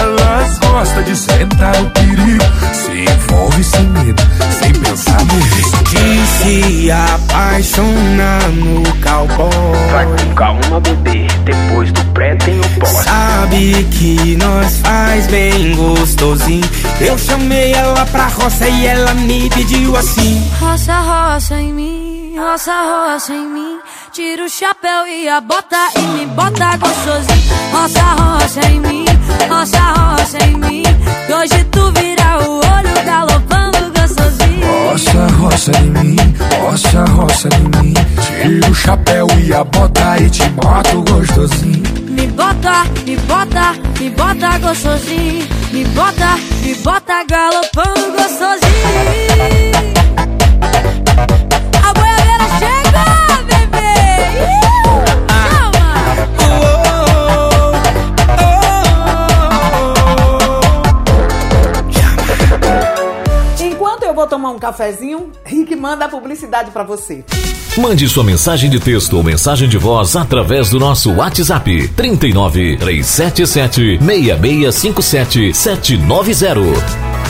[0.00, 4.22] Elas gostam de sentar o perigo, se envolve sem medo,
[4.58, 5.84] sem pensar no risco.
[5.84, 9.50] De se apaixonar no cowboy.
[9.90, 11.26] Vai com calma, bebê.
[11.44, 12.90] Depois do pré tem o pós.
[12.90, 16.68] Sabe que nós faz bem gostosinho.
[17.00, 20.48] Eu chamei ela pra roça e ela me pediu assim.
[20.60, 23.80] Roça, roça em mim, roça, roça em mim.
[24.12, 27.54] Tira o chapéu e a bota e me bota gostosinho.
[27.72, 29.04] Roça, roça em mim,
[29.48, 30.82] roça, roça em mim.
[31.26, 34.90] Que hoje tu vira o olho galopando gostosinho.
[34.90, 36.16] Roça, roça em mim,
[36.60, 37.94] roça, roça em mim.
[38.42, 41.82] Tira o chapéu e a bota e te boto gostosinho.
[42.10, 45.46] Me bota, me bota, me bota gostosinho.
[45.72, 48.60] Me bota, me bota galopando gostosinho.
[64.20, 67.24] Vou tomar um cafezinho, Rick manda a publicidade pra você.
[67.78, 73.98] Mande sua mensagem de texto ou mensagem de voz através do nosso WhatsApp 39 377
[73.98, 77.29] 6657 790.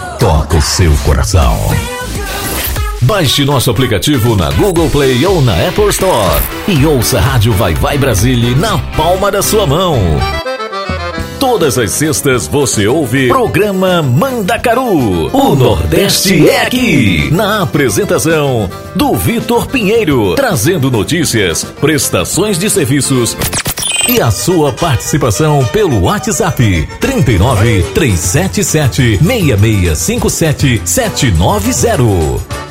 [0.21, 1.57] toca o seu coração.
[3.01, 7.73] Baixe nosso aplicativo na Google Play ou na Apple Store e ouça a Rádio Vai
[7.73, 9.97] Vai Brasília na palma da sua mão.
[11.39, 15.35] Todas as sextas você ouve programa Mandacaru.
[15.35, 17.31] O Nordeste é aqui.
[17.31, 23.35] Na apresentação do Vitor Pinheiro, trazendo notícias, prestações de serviços
[24.07, 32.61] e a sua participação pelo WhatsApp 39 377 6657 790.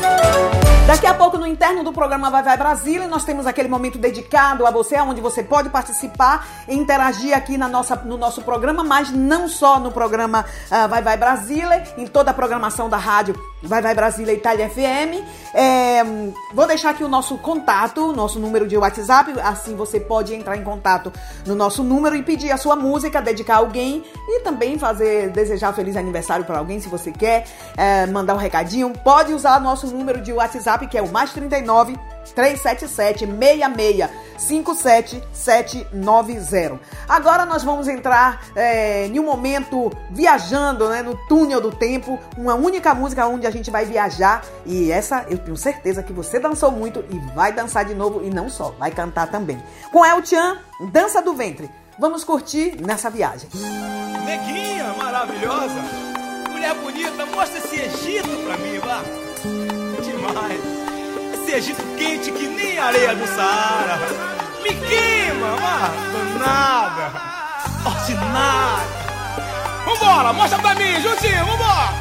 [0.91, 4.67] Daqui a pouco, no interno do programa Vai Vai Brasília, nós temos aquele momento dedicado
[4.67, 9.09] a você, onde você pode participar e interagir aqui na nossa, no nosso programa, mas
[9.11, 13.83] não só no programa ah, Vai Vai Brasília, em toda a programação da rádio Vai
[13.83, 15.25] Vai Brasília Itália FM.
[15.55, 16.03] É,
[16.55, 20.63] vou deixar aqui o nosso contato, nosso número de WhatsApp, assim você pode entrar em
[20.63, 21.13] contato
[21.47, 25.73] no nosso número e pedir a sua música, dedicar a alguém e também fazer, desejar
[25.73, 27.47] feliz aniversário para alguém, se você quer,
[27.77, 28.93] é, mandar um recadinho.
[29.05, 31.99] Pode usar nosso número de WhatsApp, que é o mais 39
[32.35, 34.11] 377 66
[34.41, 36.81] 57790.
[37.09, 42.55] Agora nós vamos entrar é, em um momento viajando né, no túnel do tempo, uma
[42.55, 46.71] única música onde a gente vai viajar e essa eu tenho certeza que você dançou
[46.71, 49.63] muito e vai dançar de novo e não só, vai cantar também.
[49.93, 50.59] Com El Chan,
[50.91, 51.69] Dança do Ventre.
[51.99, 53.51] Vamos curtir nessa viagem.
[54.25, 55.83] Neguinha maravilhosa,
[56.49, 59.03] mulher bonita, mostra esse Egito pra mim, vá.
[60.03, 60.90] Demais.
[61.51, 63.99] Esse Egito quente que nem areia do Saara.
[64.63, 65.91] Me queima, vá.
[66.39, 67.11] Danada.
[67.85, 68.87] Ordinária.
[69.85, 71.93] Vambora, mostra pra mim, juntinho, vambora.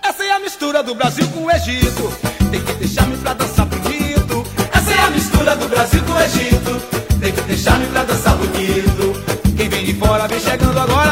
[0.00, 2.16] Essa é a mistura do Brasil com o Egito.
[2.52, 4.46] Tem que deixar-me pra dançar bonito.
[4.72, 6.80] Essa é a mistura do Brasil com o Egito.
[7.18, 9.24] Tem que deixar-me pra dançar bonito.
[9.56, 11.11] Quem vem de fora vem chegando agora.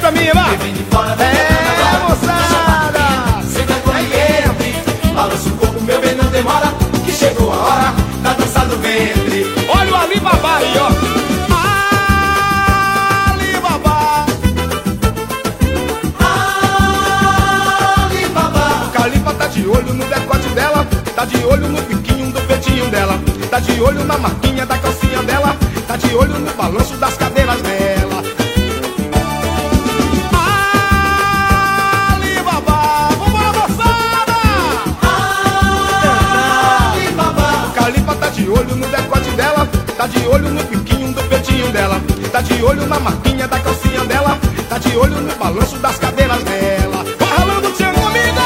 [0.00, 0.54] Pra mim, vai.
[0.90, 1.16] Agora.
[2.08, 3.04] moçada.
[3.48, 4.04] Sem vergonha e
[4.48, 5.12] entre.
[5.12, 6.72] Balança o corpo, meu bem, não demora.
[7.04, 9.46] Que chegou a hora da dança do ventre.
[9.68, 10.90] Olha o Alibaba aí, ó.
[13.30, 14.26] Alibaba.
[18.06, 18.86] Alibaba.
[18.86, 20.86] O Calipa tá de olho no decote dela.
[21.14, 23.20] Tá de olho no biquinho do peitinho dela.
[23.50, 25.56] Tá de olho na marquinha da calcinha dela.
[25.86, 28.09] Tá de olho no balanço das cadeiras dela.
[38.50, 39.66] Olho no decote dela.
[39.96, 42.00] Tá de olho no biquinho do peitinho dela.
[42.32, 44.38] Tá de olho na marquinha da calcinha dela.
[44.68, 47.04] Tá de olho no balanço das cadeiras dela.
[47.18, 48.40] Vai ralando o tchan comigo!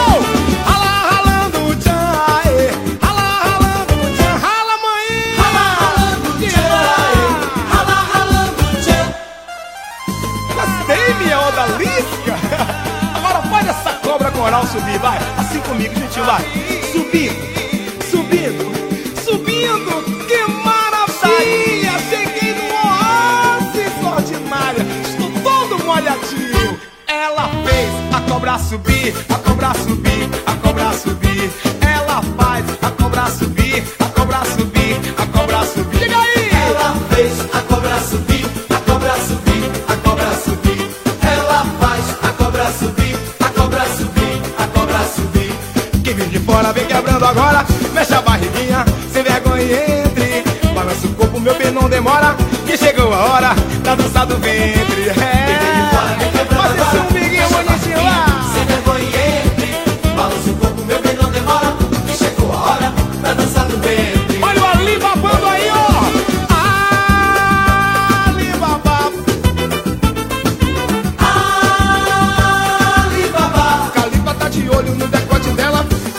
[0.64, 2.70] Rala, ralando o tchan, aê.
[3.02, 5.36] Rala, ralando o tchan, rala, mãe!
[5.36, 6.74] Rala, ralando o tchan,
[7.04, 7.22] aê.
[7.70, 9.04] Rala, ralando o tchan.
[10.54, 12.34] Gostei, minha odalisca!
[13.16, 15.18] Agora pode essa cobra coral subir, vai!
[15.38, 16.42] Assim comigo, gentil, vai!
[16.92, 17.36] Subindo,
[18.10, 18.73] subindo!
[28.28, 31.50] Cobra subir, a cobra subir, a cobra subir!
[31.80, 35.98] Ela faz a cobra subir, a cobra subir, a cobra subir!
[35.98, 36.50] Diga aí!
[36.50, 40.90] Ela fez a cobra subir, a cobra subir, a cobra subir!
[41.22, 46.02] Ela faz a cobra subir, a cobra subir, a cobra subir!
[46.02, 50.44] Quem vem de fora vem quebrando agora, mexe a barriguinha, sem vergonha e entre.
[50.74, 54.83] Balança o corpo, meu bem, não demora, que chegou a hora da dança do ventre.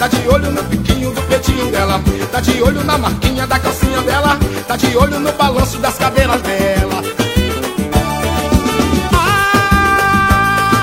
[0.06, 2.00] Tá de olho no piquinho do peitinho dela,
[2.32, 4.38] tá de olho na marquinha da calcinha dela,
[4.68, 7.02] tá de olho no balanço das cadeiras dela.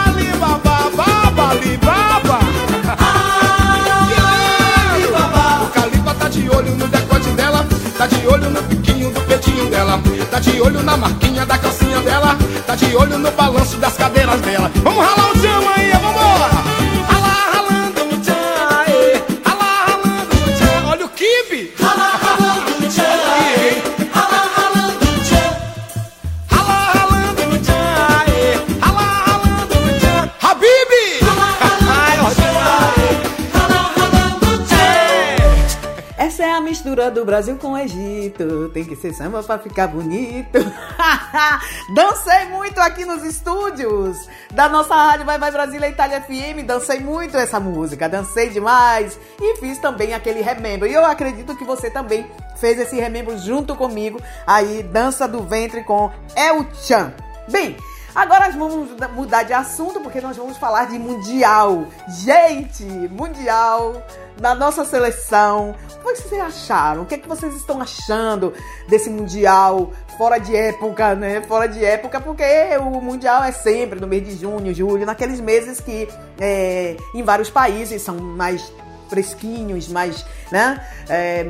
[0.07, 2.41] Alibaba, baba, alibaba.
[4.91, 5.67] Alibaba.
[5.67, 7.65] O Calipa tá de olho no decote dela,
[7.97, 10.01] tá de olho no piquinho do peitinho dela,
[10.33, 14.41] tá de olho na marquinha da calcinha dela, tá de olho no balanço das cadeiras
[14.41, 14.69] dela.
[14.83, 16.82] Vamos ralar o chama aí, vambora!
[37.03, 38.69] Mistura do Brasil com o Egito.
[38.73, 40.59] Tem que ser samba pra ficar bonito.
[41.95, 44.17] Dancei muito aqui nos estúdios
[44.53, 46.65] da nossa rádio Vai Vai Brasília Itália FM.
[46.65, 50.87] Dancei muito essa música, dancei demais e fiz também aquele remembro.
[50.87, 52.27] E eu acredito que você também
[52.57, 54.21] fez esse remembro junto comigo.
[54.47, 57.13] Aí, dança do ventre com El Chan.
[57.51, 57.77] Bem,
[58.15, 61.87] Agora nós vamos mudar de assunto porque nós vamos falar de Mundial.
[62.09, 63.95] Gente, Mundial
[64.39, 65.75] da nossa seleção.
[66.05, 67.03] O que vocês acharam?
[67.03, 68.53] O que, é que vocês estão achando
[68.89, 71.43] desse Mundial fora de época, né?
[71.43, 72.45] Fora de época, porque
[72.81, 76.09] o Mundial é sempre no mês de junho, julho, naqueles meses que
[76.41, 78.73] é, em vários países são mais
[79.09, 80.83] fresquinhos, mais, né?
[81.09, 81.41] É,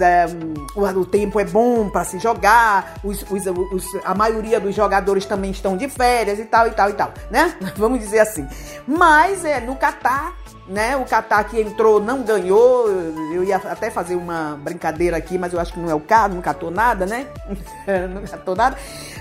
[0.00, 0.26] é,
[0.74, 5.26] o, o tempo é bom para se jogar, os, os, os- a maioria dos jogadores
[5.26, 7.54] também estão de férias e tal e tal e tal, né?
[7.76, 8.46] Vamos dizer assim.
[8.86, 10.32] Mas é no Catar,
[10.66, 10.96] né?
[10.96, 12.88] O Catar que entrou não ganhou.
[13.32, 16.34] Eu ia até fazer uma brincadeira aqui, mas eu acho que não é o caso,
[16.34, 17.26] não catou nada, né?
[18.12, 18.76] não catou nada.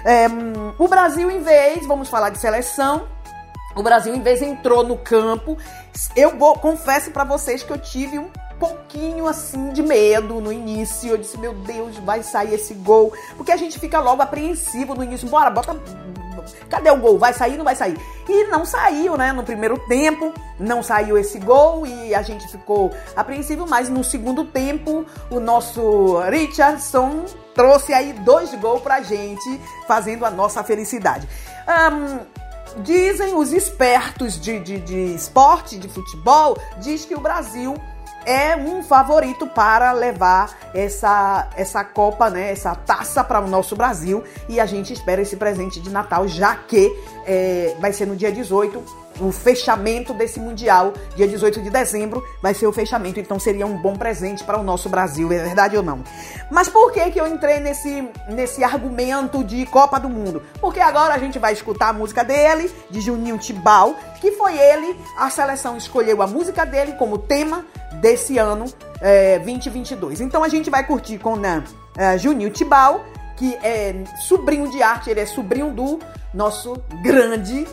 [0.05, 3.07] É, hum, o Brasil, em vez, vamos falar de seleção,
[3.75, 5.57] o Brasil, em vez, entrou no campo.
[6.15, 8.29] Eu vou, confesso pra vocês que eu tive um
[8.59, 11.11] pouquinho assim de medo no início.
[11.11, 13.13] Eu disse, meu Deus, vai sair esse gol.
[13.37, 15.27] Porque a gente fica logo apreensivo no início.
[15.27, 15.75] Bora, bota.
[16.69, 17.17] Cadê o gol?
[17.17, 17.97] Vai sair, não vai sair?
[18.27, 19.31] E não saiu, né?
[19.31, 24.45] No primeiro tempo, não saiu esse gol e a gente ficou apreensivo, mas no segundo
[24.45, 31.27] tempo, o nosso Richardson trouxe aí dois gols pra gente, fazendo a nossa felicidade.
[31.67, 32.19] Ahn,
[32.77, 37.75] Dizem os espertos de, de, de esporte, de futebol, diz que o Brasil
[38.25, 44.23] é um favorito para levar essa, essa Copa, né, essa taça para o nosso Brasil.
[44.47, 46.95] E a gente espera esse presente de Natal, já que
[47.25, 52.53] é, vai ser no dia 18 o fechamento desse Mundial, dia 18 de dezembro, vai
[52.53, 55.83] ser o fechamento, então seria um bom presente para o nosso Brasil, é verdade ou
[55.83, 56.03] não?
[56.49, 60.41] Mas por que que eu entrei nesse, nesse argumento de Copa do Mundo?
[60.59, 64.95] Porque agora a gente vai escutar a música dele, de Juninho Tibau, que foi ele,
[65.17, 67.65] a seleção escolheu a música dele como tema
[68.01, 68.65] desse ano
[69.01, 70.21] é, 2022.
[70.21, 71.63] Então a gente vai curtir com né,
[71.97, 73.03] é, Juninho Tibau,
[73.37, 75.99] que é sobrinho de arte, ele é sobrinho do
[76.33, 77.65] nosso grande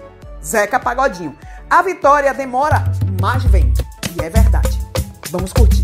[0.49, 1.37] Zeca Pagodinho.
[1.69, 2.83] A vitória demora,
[3.21, 3.71] mas vem.
[4.17, 4.81] E é verdade.
[5.31, 5.83] Vamos curtir.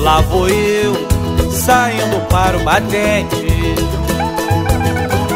[0.00, 0.92] Lá vou eu,
[1.52, 2.11] saindo
[2.42, 3.46] para o batente.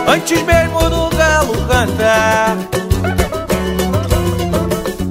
[0.09, 2.57] Antes mesmo do galo cantar,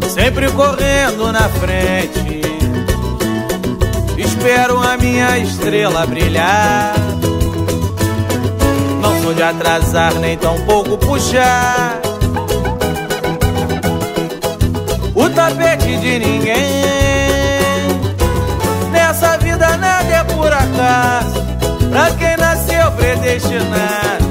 [0.09, 2.41] sempre correndo na frente.
[4.17, 6.95] Espero a minha estrela brilhar.
[9.01, 12.01] Não sou de atrasar nem tão pouco puxar
[15.13, 17.15] o tapete de ninguém.
[18.91, 21.34] Nessa vida nada é por acaso,
[23.05, 24.25] predestinado.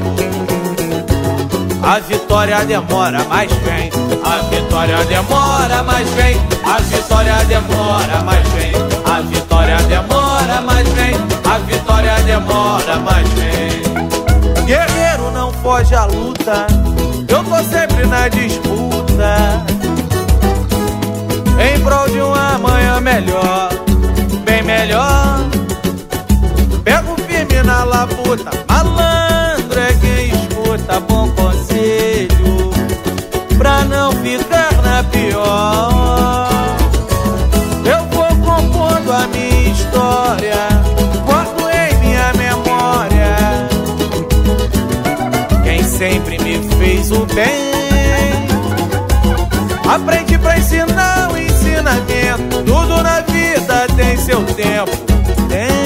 [1.83, 3.91] A vitória demora, mas vem.
[4.25, 6.37] A vitória demora, mas vem.
[6.64, 8.72] A vitória demora, mas vem.
[9.05, 11.14] A vitória demora, mas vem.
[11.45, 14.64] A vitória demora, mas vem.
[14.64, 16.66] Guerreiro não foge à luta.
[17.29, 19.62] Eu tô sempre na disputa.
[21.61, 23.68] Em prol de uma amanhã melhor,
[24.45, 25.34] bem melhor.
[27.63, 32.71] Na labuta, malandro é quem escuta bom conselho
[33.57, 36.49] pra não ficar na pior.
[37.87, 40.57] Eu vou compondo a minha história,
[41.25, 43.37] guardo em minha memória
[45.63, 47.75] quem sempre me fez o bem.
[49.89, 52.63] Aprende pra ensinar o ensinamento.
[52.67, 54.97] Tudo na vida tem seu tempo.
[55.49, 55.84] Tem.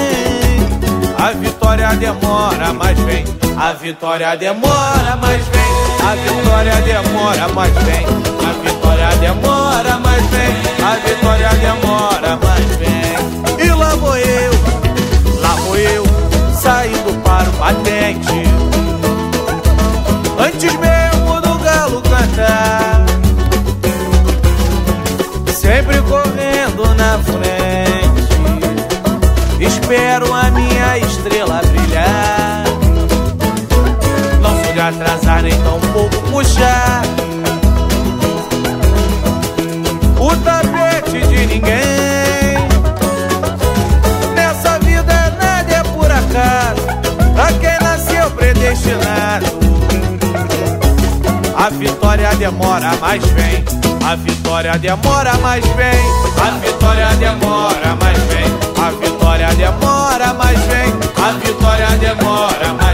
[1.19, 3.25] A vitória demora, mas vem.
[3.57, 5.69] A vitória demora, mas vem.
[6.07, 8.07] A vitória demora, mas vem.
[8.07, 10.57] A vitória demora, mas vem.
[10.81, 13.66] A vitória demora, mas vem.
[13.66, 14.53] E lá vou eu,
[15.41, 16.05] lá vou eu,
[16.55, 18.45] saindo para o batente.
[20.39, 22.78] Antes mesmo do galo cantar
[34.89, 37.03] atrasar nem tão pouco puxar
[40.18, 41.78] o tapete de ninguém.
[44.34, 46.86] Nessa vida nada é por acaso,
[47.34, 49.47] pra quem nasceu predestinado.
[51.55, 53.64] A vitória demora, mas vem.
[54.07, 56.01] A vitória demora, mas vem.
[56.41, 58.47] A vitória demora, mas vem.
[58.82, 60.89] A vitória demora, mas vem.
[61.22, 62.88] A vitória demora, mas vem.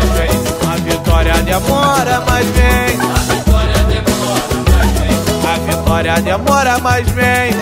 [1.14, 2.98] Vitória demora, mas vem.
[3.00, 5.12] A vitória demora, mas vem.
[5.46, 7.54] A vitória demora, mas vem.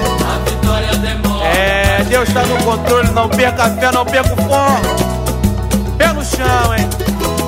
[1.54, 5.98] É, Deus tá no controle, não perca a fé, não perca o foco.
[5.98, 6.88] Pé no chão, hein?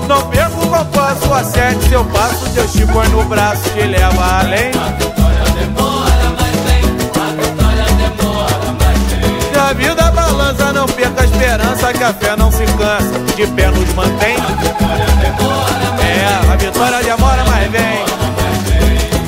[0.06, 4.40] Não perca o compasso, a sete, seu passo, Deus te põe no braço, te leva
[4.40, 4.72] além.
[9.64, 13.68] A vida balança, não perca a esperança, que a fé não se cansa, de pé
[13.68, 14.36] nos mantém.
[16.00, 18.04] É, a vitória demora, mas vem.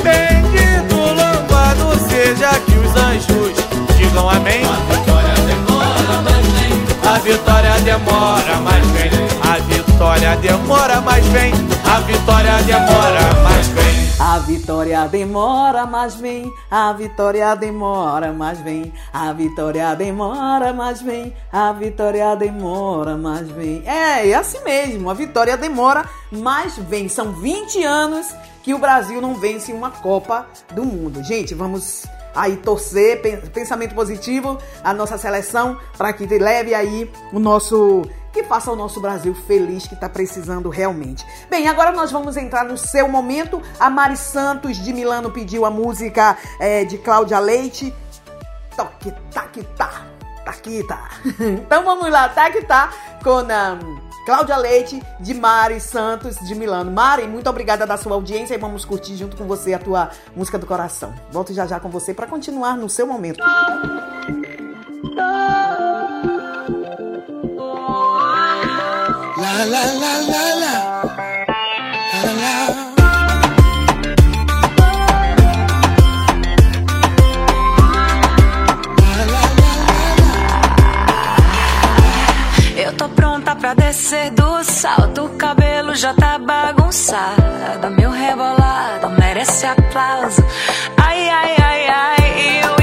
[0.03, 4.63] Bendito, louvado seja que os anjos digam amém.
[4.63, 6.73] A vitória demora, mas vem.
[7.03, 9.11] A vitória demora, mas vem.
[9.43, 11.53] A vitória demora, mas vem.
[11.85, 13.86] A vitória demora, mas vem.
[14.19, 16.51] A vitória demora, mas vem.
[16.71, 18.93] A vitória demora, mas vem.
[19.13, 19.31] A
[21.73, 23.83] vitória demora, mas vem.
[23.87, 25.11] É, é assim mesmo.
[25.11, 27.09] A vitória demora, mas vem.
[27.09, 31.23] São 20 anos que o Brasil não vence uma Copa do Mundo.
[31.23, 32.05] Gente, vamos
[32.35, 38.03] aí torcer, pen- pensamento positivo, a nossa seleção para que leve aí o nosso
[38.37, 41.27] que faça o nosso Brasil feliz que tá precisando realmente.
[41.49, 43.63] Bem, agora nós vamos entrar no seu momento.
[43.81, 47.95] A Mari Santos de Milano pediu a música eh, de Cláudia Leite.
[48.77, 50.05] Toque, taque, tá.
[50.45, 50.99] Taquita.
[51.41, 52.93] Então vamos lá, taque, tá.
[53.25, 53.79] Com a
[54.27, 56.91] Cláudia Leite de Mari Santos de Milano.
[56.91, 60.59] Mari, muito obrigada da sua audiência e vamos curtir junto com você a tua música
[60.59, 61.15] do coração.
[61.33, 63.43] Volto já já com você para continuar no seu momento.
[69.39, 70.75] La la la la la.
[82.77, 85.25] Eu tô pronta pra descer do salto.
[85.25, 87.91] O cabelo já tá bagunçado.
[87.99, 90.43] Meu rebolado merece aplauso.
[90.97, 92.61] Ai, ai, ai, ai.
[92.65, 92.76] Eu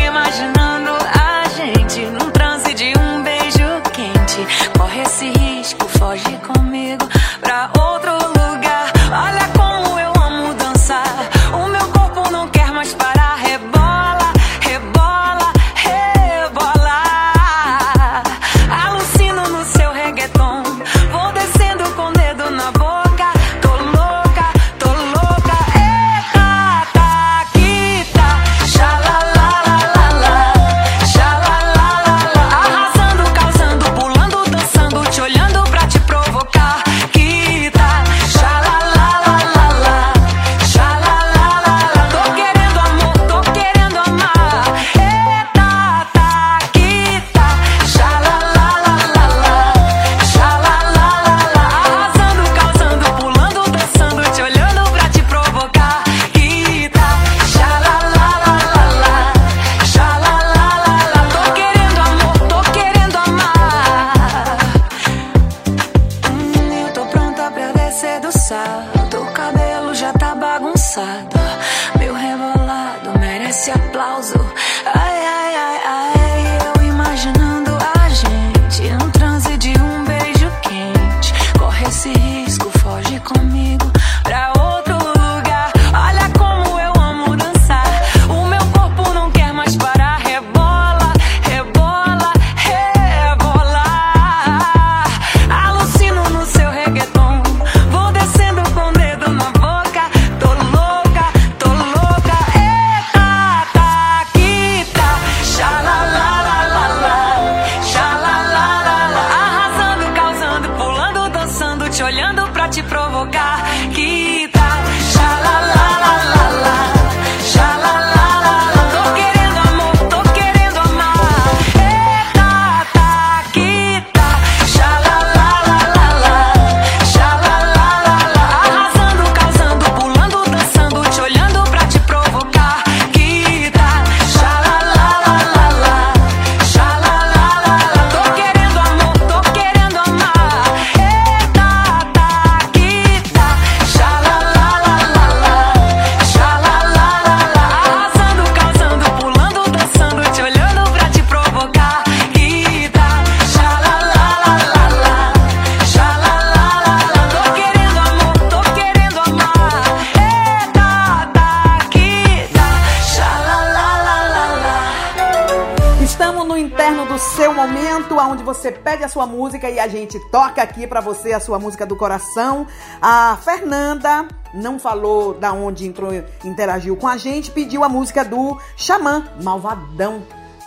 [167.68, 171.40] momento, onde você pede a sua música e a gente toca aqui pra você a
[171.40, 172.68] sua música do coração.
[173.02, 176.12] A Fernanda não falou da onde entrou,
[176.44, 180.24] interagiu com a gente, pediu a música do Xamã, Malvadão.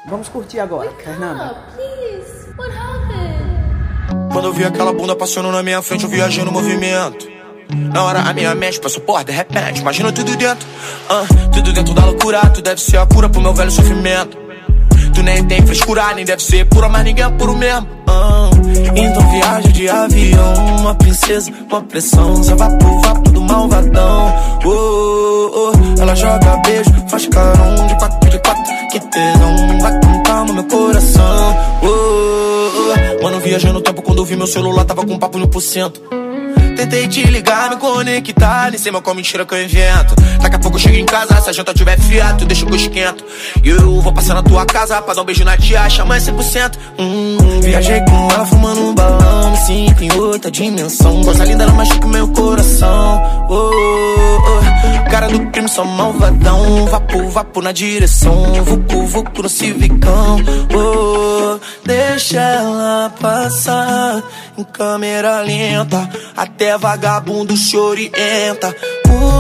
[0.09, 1.57] Vamos curtir agora, Fernanda.
[1.75, 4.33] Please, what happened?
[4.33, 7.29] Quando eu vi aquela bunda passando na minha frente, eu viajei no movimento.
[7.93, 10.67] Na hora a minha mente passou por de repente, imagina tudo dentro.
[11.11, 14.46] ah, tudo dentro da loucura, tu deve ser a cura pro meu velho sofrimento.
[15.17, 17.89] Tu nem tem frescura, nem deve ser pura, mas ninguém é puro mesmo.
[18.07, 18.51] ah.
[18.95, 24.35] Então viaja de avião, uma princesa, uma pressão, só vapo, vapo do malvadão.
[24.63, 26.03] Oh, oh, oh.
[26.03, 28.63] Ela joga beijo, faz carão de quatro de quatro,
[28.93, 31.57] que tesão, vai com calma meu coração.
[31.83, 33.23] Oh, oh, oh.
[33.25, 35.99] Mano, viajando no tempo quando eu vi meu celular, tava com papo no por cento.
[36.77, 40.15] Tentei te ligar, me conectar, nem sei mal qual mentira que eu invento.
[40.43, 42.77] Daqui a pouco eu chego em casa, se a janta tiver fiato, deixa que eu
[42.77, 43.25] esquento.
[43.65, 46.79] E eu vou passar na tua casa pra dar um beijo na tia, chama 100%.
[46.99, 51.23] Hum, viajei com ela fumando um balão, me sinto em outra dimensão.
[51.23, 53.47] Coisa linda, ela machuca meu coração.
[53.49, 55.11] Oh, oh, oh.
[55.11, 56.87] Cara do crime, só malvadão.
[56.87, 58.53] Vapo, vapo na direção.
[58.65, 60.37] Vucu, vucu no civicão.
[60.73, 64.23] Oh, deixa ela passar
[64.57, 66.09] em câmera lenta.
[66.37, 68.75] Até vagabundo se orienta.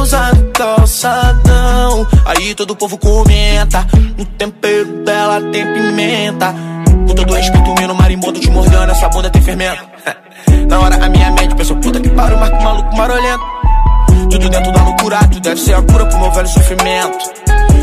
[0.01, 2.07] Usa calçadão.
[2.24, 3.86] Aí todo o povo comenta.
[4.19, 6.55] No tempero dela tem pimenta.
[7.07, 8.91] Com todo respeito, o no marimbondo te mordendo.
[8.91, 9.85] Essa bunda tem fermento.
[10.69, 13.45] Na hora a minha mente pensou, puta que pariu, marco maluco marolento.
[14.31, 17.19] Tudo dentro da loucura, tu deve ser a cura pro meu velho sofrimento.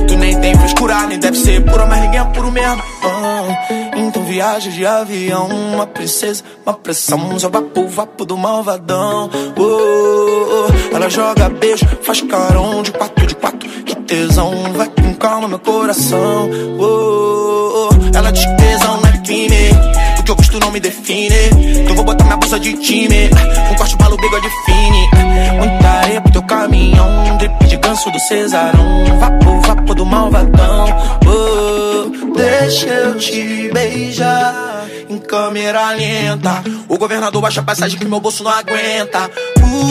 [0.07, 2.83] Tu nem tem frescura, nem deve ser pura, mas ninguém é puro mesmo.
[3.03, 9.29] Ah, então viaja de avião, uma princesa, uma pressão, só vapo, vapo do malvadão.
[9.57, 10.95] Oh, oh, oh.
[10.95, 15.59] Ela joga beijo, faz carão de quatro de quatro, que tesão, vai com calma meu
[15.59, 16.49] coração.
[16.79, 18.17] Oh, oh, oh.
[18.17, 19.71] Ela que tesão crime,
[20.19, 21.49] o que eu gosto não me define.
[21.81, 23.29] Então vou botar minha blusa de time,
[23.71, 25.09] um corte balo bigode fine.
[25.57, 30.85] Muita areia pro teu caminhão, drip de ganso do Cesarão, vapo, vapo do malvadão.
[31.25, 36.63] Oh, deixa eu te beijar em câmera lenta.
[36.87, 39.29] O governador baixa a passagem que meu bolso não aguenta.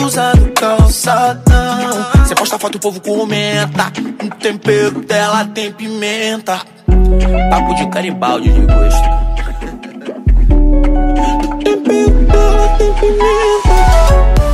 [0.03, 2.05] Usa no calçadão.
[2.25, 3.91] Você posta foto, o povo comenta.
[4.23, 6.61] O tempero dela tem pimenta.
[7.49, 10.13] Papo de caribaldi de gosto.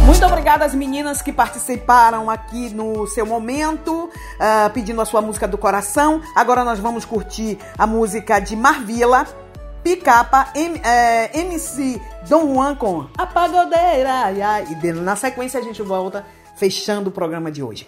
[0.05, 4.09] Muito obrigada às meninas que participaram aqui no seu momento,
[4.39, 6.21] ah, pedindo a sua música do coração.
[6.35, 9.25] Agora nós vamos curtir a música de Marvila,
[9.83, 14.11] Picapa, M- eh, MC Dom Juan com A Pagodeira.
[14.25, 14.67] ai, ai.
[14.83, 16.25] E na sequência a gente volta
[16.57, 17.87] fechando o programa de hoje.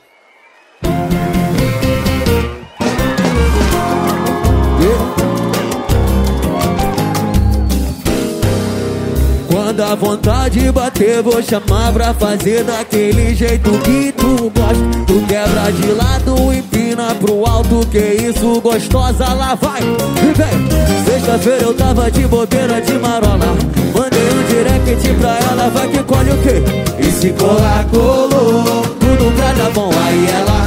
[9.72, 15.06] Quando a vontade bater, vou chamar pra fazer daquele jeito que tu gosta.
[15.07, 19.80] Tu quebra de lado, empina pro alto, que isso, gostosa, lá vai.
[19.80, 23.56] Vem, sexta-feira eu tava de bobeira de marola.
[23.95, 26.61] Mandei um direct pra ela, vai que colhe o quê?
[26.99, 28.84] E se colar, colou.
[28.99, 30.60] Tudo pra dar bom, aí ela.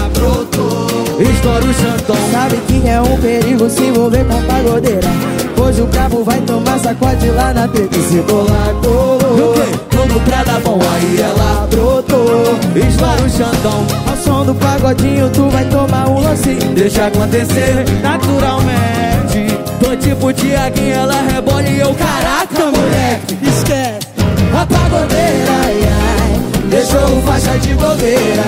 [1.20, 2.16] Estoura o chantão.
[2.32, 5.08] Sabe que é um perigo se envolver com pagodeira.
[5.56, 7.98] Hoje o cabo vai tomar sacode lá na treta.
[8.00, 9.54] Se colar, colou.
[9.90, 12.58] Tudo pra dar bom, aí ela brotou.
[12.74, 13.86] Estoura o chantão.
[14.08, 16.54] Ao som do pagodinho, tu vai tomar um lance.
[16.74, 19.54] Deixa acontecer naturalmente.
[19.80, 23.38] Tô tipo Tiaguinho, ela rebola e eu, caraca, moleque.
[23.42, 24.04] Esquece.
[24.52, 26.23] A pagodeira, ai.
[26.74, 28.42] Deixou o faixa de bobeira.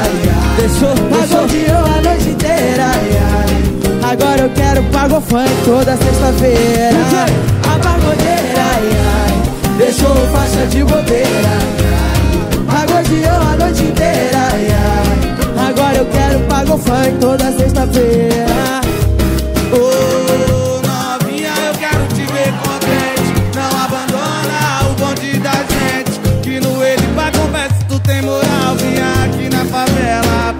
[0.58, 0.94] Deixou.
[1.10, 2.90] Pagodeou a noite inteira.
[4.02, 6.90] Agora eu quero pago funk toda sexta-feira.
[7.62, 8.66] A pagodeira.
[9.78, 11.52] Deixou o faixa de bobeira,
[12.68, 12.86] ai.
[12.86, 14.48] Pagodeou a noite inteira.
[15.68, 18.80] Agora eu quero pago funk toda sexta-feira.
[19.72, 20.65] Ô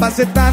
[0.06, 0.52] pra sentar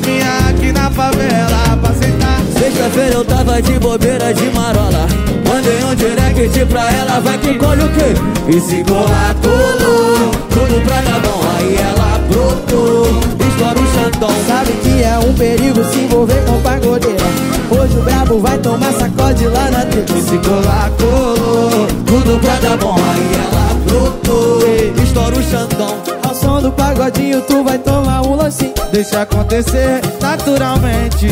[0.00, 2.40] vinha aqui na favela pra sentar.
[2.56, 5.08] Sexta-feira eu tava de bobeira de marola.
[5.48, 8.14] Mandei um direct pra ela, vai que colhe o quê?
[8.48, 10.30] E se colar, colou.
[10.50, 13.08] Tudo pra dar bom, aí ela brotou.
[13.48, 14.30] Estoura o chantão.
[14.46, 17.24] Sabe que é um perigo se envolver com pagodeira.
[17.70, 20.12] Hoje o brabo vai tomar sacode lá na treta.
[20.12, 21.86] E se colar, colou.
[22.06, 24.62] Tudo pra dar bom, aí ela brotou.
[25.02, 26.21] Estoura o chantão.
[26.42, 28.74] Som do pagodinho, tu vai tomar um lancinho.
[28.90, 31.28] Deixa acontecer naturalmente.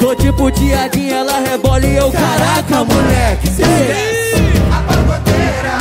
[0.00, 3.46] Tô tipo Tiaguinho, ela rebola e eu, caraca, moleque.
[3.48, 4.42] Cê esquece.
[4.72, 5.78] A pagodeira,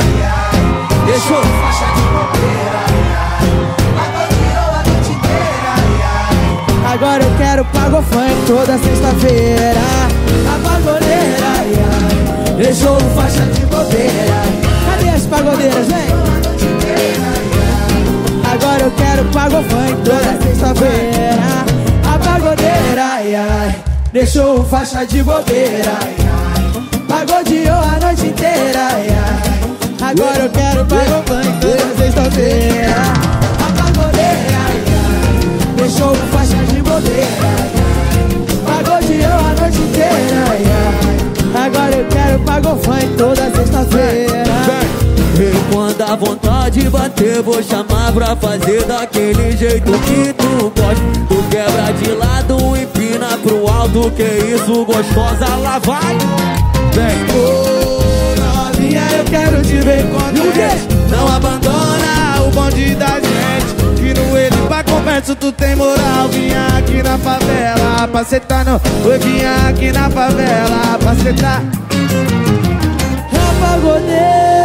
[1.08, 1.42] Deixou.
[1.42, 2.82] faixa de bobeira,
[6.94, 9.82] Agora eu quero pago funk toda sexta-feira.
[10.48, 12.56] A pagodeira, ai, ai.
[12.58, 14.44] Deixou o faixa de bobeira.
[14.86, 16.41] Cadê as pagodeiras, vem?
[18.92, 21.66] Eu quero pago funk toda sexta-feira.
[22.04, 23.76] A pagodeira, ai, ai.
[24.12, 25.98] Deixou o faixa de bobeira.
[27.08, 30.10] Pagodeou a noite inteira, ai, ai.
[30.12, 32.96] Agora eu quero pago funk toda sexta-feira.
[33.60, 35.76] A pagodeira, ai, ai.
[35.78, 37.52] Deixou o faixa de bobeira.
[38.66, 41.66] Pagodeou a noite inteira, ai, ai.
[41.66, 43.61] Agora eu quero pago funk toda sexta-feira.
[46.72, 51.02] Vontade bater, vou chamar pra fazer daquele jeito que tu gosta.
[51.28, 56.18] Tu quebra de lado, empina pro alto, que isso, gostosa, lá vai.
[56.94, 60.88] Vem, Ô novinha, eu quero te ver contente.
[61.10, 63.76] Não abandona o bonde da gente.
[63.98, 66.28] Que no ele pra conversa tu tem moral.
[66.30, 68.82] Vinha aqui na favela pra sentar no.
[69.06, 71.62] Oi, vinha aqui na favela pra sentar.
[73.34, 74.61] A pagodeira.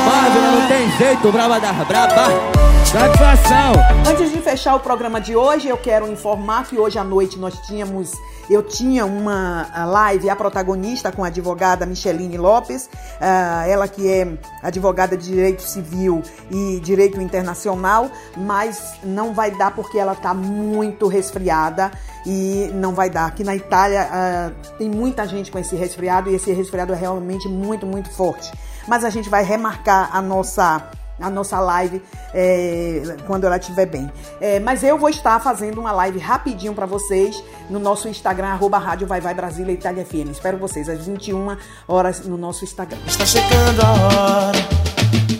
[0.00, 2.28] A Marvel, não tem jeito, braba da braba.
[2.86, 3.72] Satisfação.
[4.10, 7.54] Antes de fechar o programa de hoje, eu quero informar que hoje à noite nós
[7.66, 8.10] tínhamos,
[8.48, 12.88] eu tinha uma live, a protagonista com a advogada Micheline Lopes,
[13.20, 19.72] ah, ela que é advogada de direito civil e direito internacional, mas não vai dar
[19.72, 21.90] porque ela está muito resfriada
[22.26, 23.26] e não vai dar.
[23.26, 27.46] Aqui na Itália ah, tem muita gente com esse resfriado e esse resfriado é realmente
[27.48, 28.50] muito, muito forte.
[28.90, 30.90] Mas a gente vai remarcar a nossa
[31.20, 32.02] a nossa live
[32.32, 34.10] é, quando ela estiver bem.
[34.40, 38.78] É, mas eu vou estar fazendo uma live rapidinho para vocês no nosso Instagram, arroba
[38.78, 40.30] Rádio Vai Vai Brasília Itália FM.
[40.32, 41.56] Espero vocês às 21
[41.86, 42.98] horas no nosso Instagram.
[43.06, 44.58] Está chegando a hora.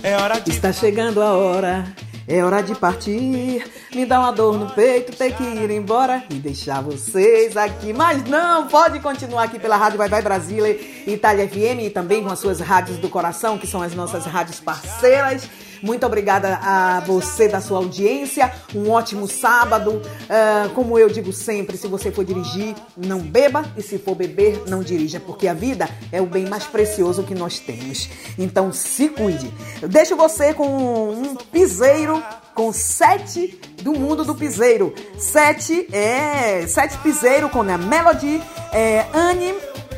[0.03, 0.51] É hora de.
[0.51, 2.10] Está chegando a hora.
[2.29, 3.65] É hora de partir,
[3.95, 7.93] me dá uma dor no peito, ter que ir embora e deixar vocês aqui.
[7.93, 12.31] Mas não, pode continuar aqui pela Rádio Vai Vai Brasília, Itália FM e também com
[12.31, 15.49] as suas rádios do coração, que são as nossas rádios parceiras.
[15.83, 18.53] Muito obrigada a você da sua audiência.
[18.75, 20.01] Um ótimo sábado.
[20.29, 24.63] Ah, como eu digo sempre, se você for dirigir, não beba e se for beber,
[24.69, 28.09] não dirija, porque a vida é o bem mais precioso que nós temos.
[28.39, 29.53] Então se cuide.
[29.81, 30.67] Eu deixo você com
[31.13, 32.23] um piseiro
[32.55, 34.95] com sete do mundo do piseiro.
[35.19, 38.43] Sete é sete piseiro com a Melody,
[38.73, 39.55] é, Anne,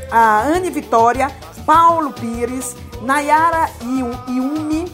[0.09, 1.29] a Anne Vitória,
[1.65, 4.85] Paulo Pires, Nayara Iu- Iumi,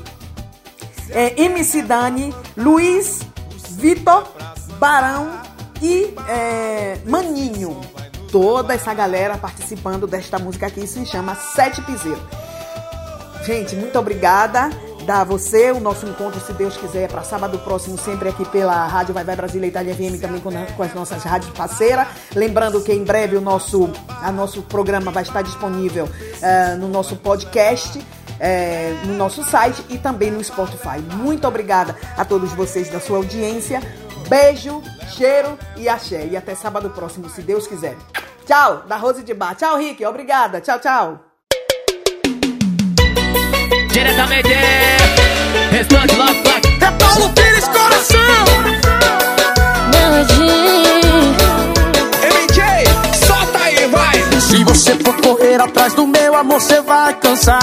[1.12, 3.20] é, MC Dani, Luiz,
[3.72, 4.28] Vitor,
[4.80, 5.42] Barão
[5.82, 7.80] e é, Maninho.
[8.32, 12.22] Toda essa galera participando desta música aqui se chama Sete Piseiro.
[13.44, 14.70] Gente, muito obrigada.
[15.08, 19.12] A você o nosso encontro, se Deus quiser, para sábado próximo, sempre aqui pela Rádio
[19.12, 22.08] Vai Vai Brasília Itália FM, também com, com as nossas rádios parceiras.
[22.36, 26.08] Lembrando que em breve o nosso, a nosso programa vai estar disponível
[26.44, 28.00] eh, no nosso podcast.
[28.40, 31.00] Eh, no nosso site e também no Spotify.
[31.16, 33.82] Muito obrigada a todos vocês da sua audiência.
[34.28, 36.28] Beijo, Cheiro e axé.
[36.28, 37.96] E até sábado próximo, se Deus quiser.
[38.46, 39.56] Tchau, da Rose de Bar.
[39.56, 40.06] Tchau, Rick.
[40.06, 40.62] Obrigada.
[40.62, 41.20] Tchau, tchau.
[43.92, 44.50] Diretamente,
[45.72, 46.68] restante Love Black.
[46.68, 48.20] É Paulo Pires Coração.
[54.80, 57.60] Você for correr atrás do meu amor, você vai cansar.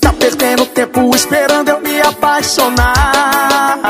[0.00, 3.87] Tá perdendo tempo esperando eu me apaixonar.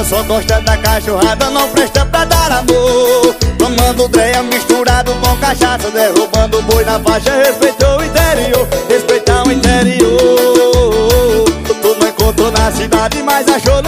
[0.00, 3.34] Vaquejada Só gosta da cachorrada Não presta pra dar amor.
[3.58, 11.44] Tomando dreia misturado com cachaça Derrubando boi na faixa Respeitou o interior Respeitar o interior.
[11.82, 13.79] Tu não encontrou na cidade Mas achou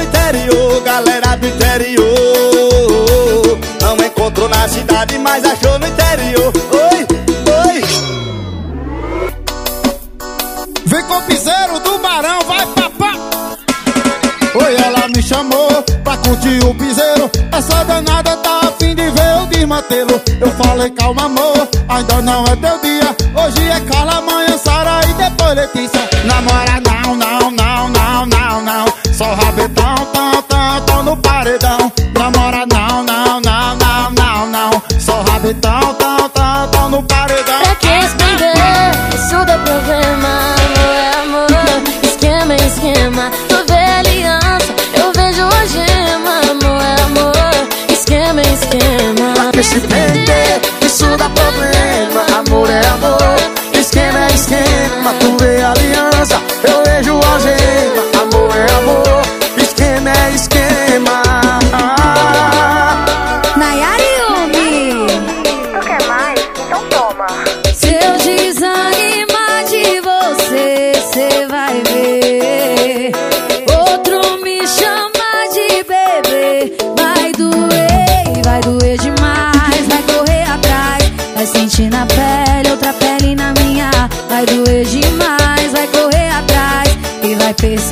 [20.43, 23.17] Eu falei, calma, amor, ainda não é teu dia.
[23.33, 26.01] Hoje é Carla, amanhã Sara e depois Letícia.
[26.25, 26.82] Namora,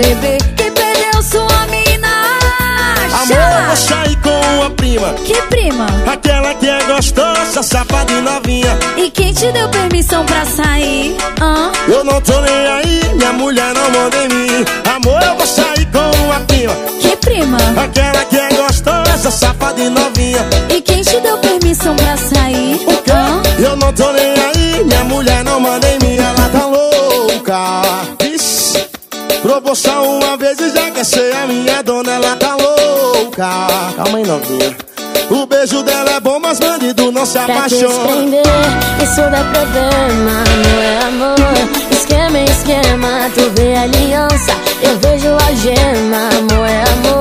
[0.00, 2.08] perceber que perdeu sua mina.
[3.22, 5.86] Amor, eu vou sair com a prima Que prima?
[6.10, 11.16] Aquela que é gostosa, safada e novinha E quem te deu permissão pra sair?
[11.40, 11.70] Hã?
[11.86, 14.64] Eu não tô nem aí, minha mulher não manda em mim
[14.94, 17.58] Amor, eu vou sair com a prima Que prima?
[17.76, 22.86] Aquela que é gostosa, safada e novinha E quem te deu permissão pra sair?
[23.10, 23.42] Hã?
[23.62, 27.99] Eu não tô nem aí, minha mulher não manda em mim Ela tá louca
[29.50, 33.48] proporção uma vez e já quer ser a minha dona Ela tá louca
[33.96, 34.76] Calma aí, novinha
[35.28, 38.42] O beijo dela é bom, mas bandido não se Pra apaixona desprender,
[39.02, 41.36] isso dá problema, não é amor.
[41.90, 44.52] Esquema é esquema, tu vê a aliança,
[44.82, 47.19] eu vejo a gema, amor é amor.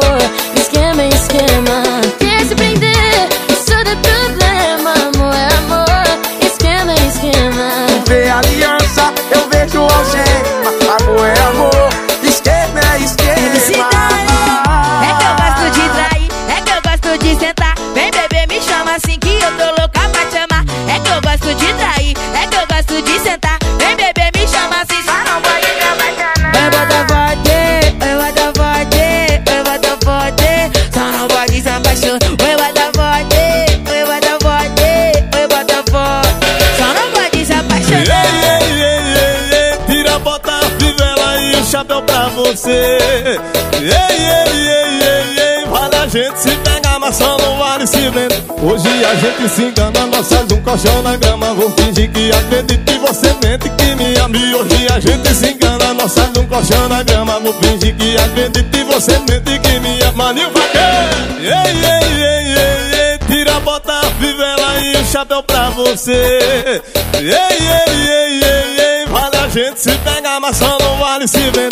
[46.23, 48.43] gente se pega maçã no ar e se vende.
[48.61, 51.53] Hoje a gente se engana, nós faz um colchão na grama.
[51.53, 55.93] Vou fingir que acredito e você mente que me ama hoje a gente se engana,
[55.93, 57.39] nós faz um colchão na grama.
[57.39, 61.39] Vou fingir que acredito e você mente que me ama o Vaqueiro!
[61.39, 61.51] Ei,
[61.87, 66.81] ei, ei, ei, ei, tira, bota a fivela e o chapéu pra você.
[67.13, 71.39] Ei, ei, ei, ei, ei, vale a gente se pega maçã no ar e se
[71.39, 71.68] vende.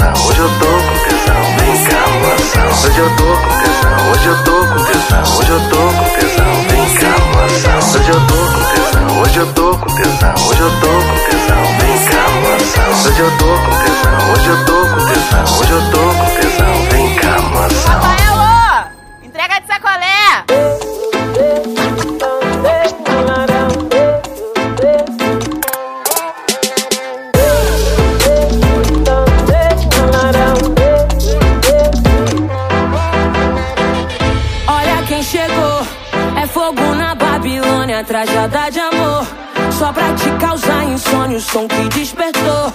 [0.00, 2.68] tesão, hoje eu tô com tesão, vem cá moção.
[2.88, 6.54] Hoje eu tô com tesão, hoje eu tô com tesão, hoje eu tô com tesão,
[6.68, 7.78] vem cá moção.
[8.00, 11.62] Hoje eu tô com tesão, hoje eu tô com tesão, hoje eu tô com tesão,
[11.78, 12.90] vem cá moção.
[13.10, 16.74] Hoje eu tô com tesão, hoje eu tô com tesão, hoje eu tô com tesão,
[16.90, 18.39] vem cá moção.
[38.40, 39.26] Nada de amor,
[39.70, 41.36] só pra te causar insônia.
[41.36, 42.72] O som que despertou.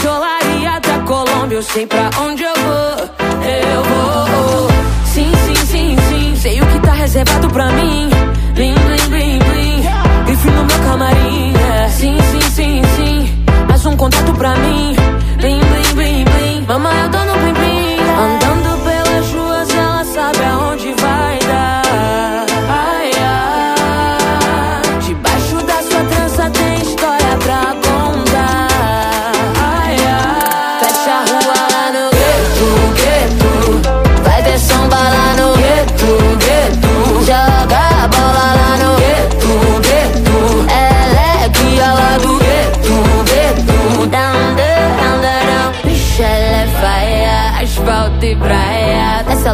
[0.00, 3.26] De Olaria da Colômbia, eu sei pra onde eu vou.
[3.42, 4.68] Eu vou.
[5.06, 6.36] Sim, sim, sim, sim.
[6.36, 8.08] Sei o que tá reservado pra mim.
[8.54, 10.32] Blim, blim, blim, blim.
[10.32, 11.52] E fui no meu camarim.
[11.56, 11.88] É.
[11.88, 13.44] Sim, sim, sim, sim.
[13.68, 14.94] Mais um contato pra mim.
[15.38, 16.64] Blim, blim, blim, blim.
[16.68, 17.37] Mamãe, eu tô no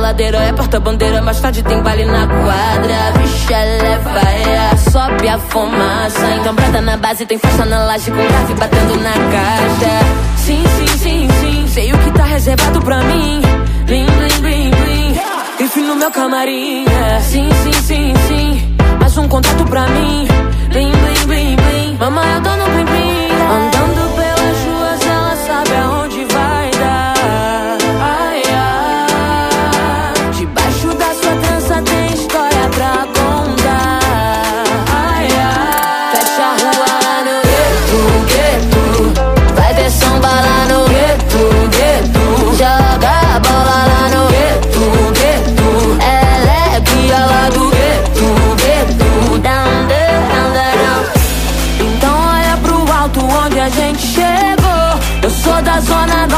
[0.05, 3.19] ladeira, é porta-bandeira, mais tarde tem baile na quadra.
[3.23, 6.27] Vixe, ela é sobe a fumaça.
[6.41, 10.05] Então brota na base, tem festa na laje com grave batendo na caixa.
[10.37, 13.41] Sim, sim, sim, sim, sei o que tá reservado pra mim.
[13.87, 15.21] Blim, blim, blim, blim.
[15.61, 16.85] Enfim no meu camarim.
[16.85, 17.21] é.
[17.21, 20.29] Sim, sim, sim, sim, mais um contato pra mim.
[20.69, 21.97] Blim, blim, blim, blim.
[21.99, 23.29] Mamãe, eu tô no blim, blim.
[23.57, 26.14] Andando pelas ruas, ela sabe aonde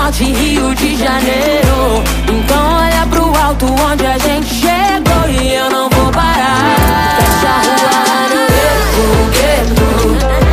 [0.07, 2.05] norte, Rio de Janeiro.
[2.29, 6.77] Então olha pro alto onde a gente chegou e eu não vou parar.
[7.19, 9.89] Fecha a rua no gueto, gueto.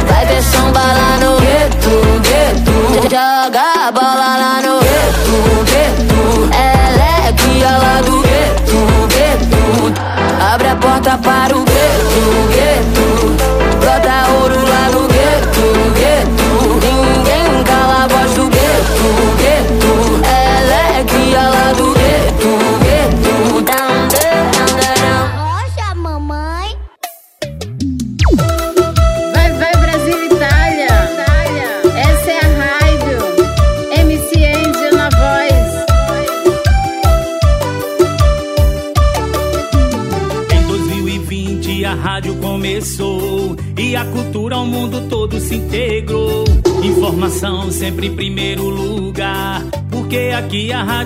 [0.07, 2.73] Vai ter samba lá no gueto, gueto.
[3.03, 5.35] Joga a bola lá no gueto,
[5.65, 6.49] gueto.
[6.51, 8.77] Ela é guia lá do gueto,
[9.07, 9.61] gueto.
[10.51, 11.52] Abre a porta para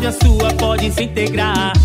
[0.05, 1.76] a sua pode se integrar.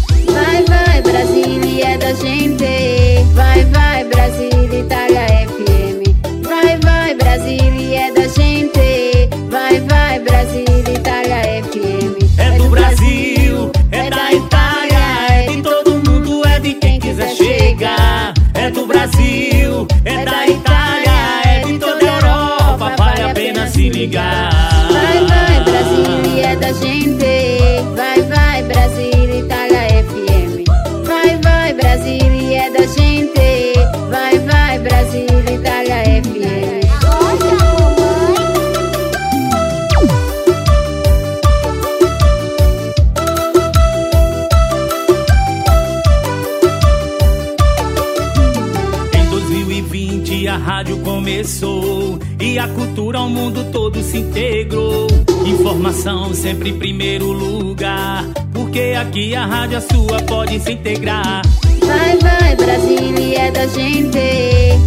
[53.42, 55.08] Mundo todo se integrou.
[55.44, 61.42] Informação sempre em primeiro lugar, porque aqui a rádio a sua pode se integrar.
[61.84, 64.18] Vai, vai, Brasília é da gente.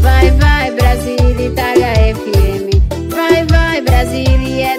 [0.02, 3.14] Vai, vai, Brasília, Itália FM.
[3.14, 4.75] Vai, vai, Brasília é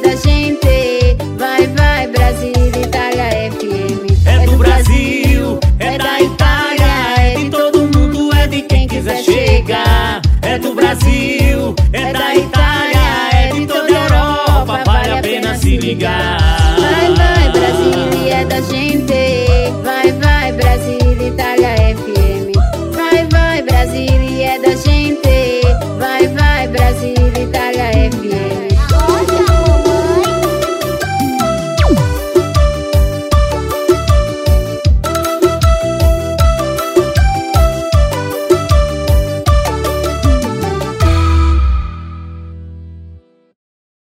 [15.96, 16.55] ligar.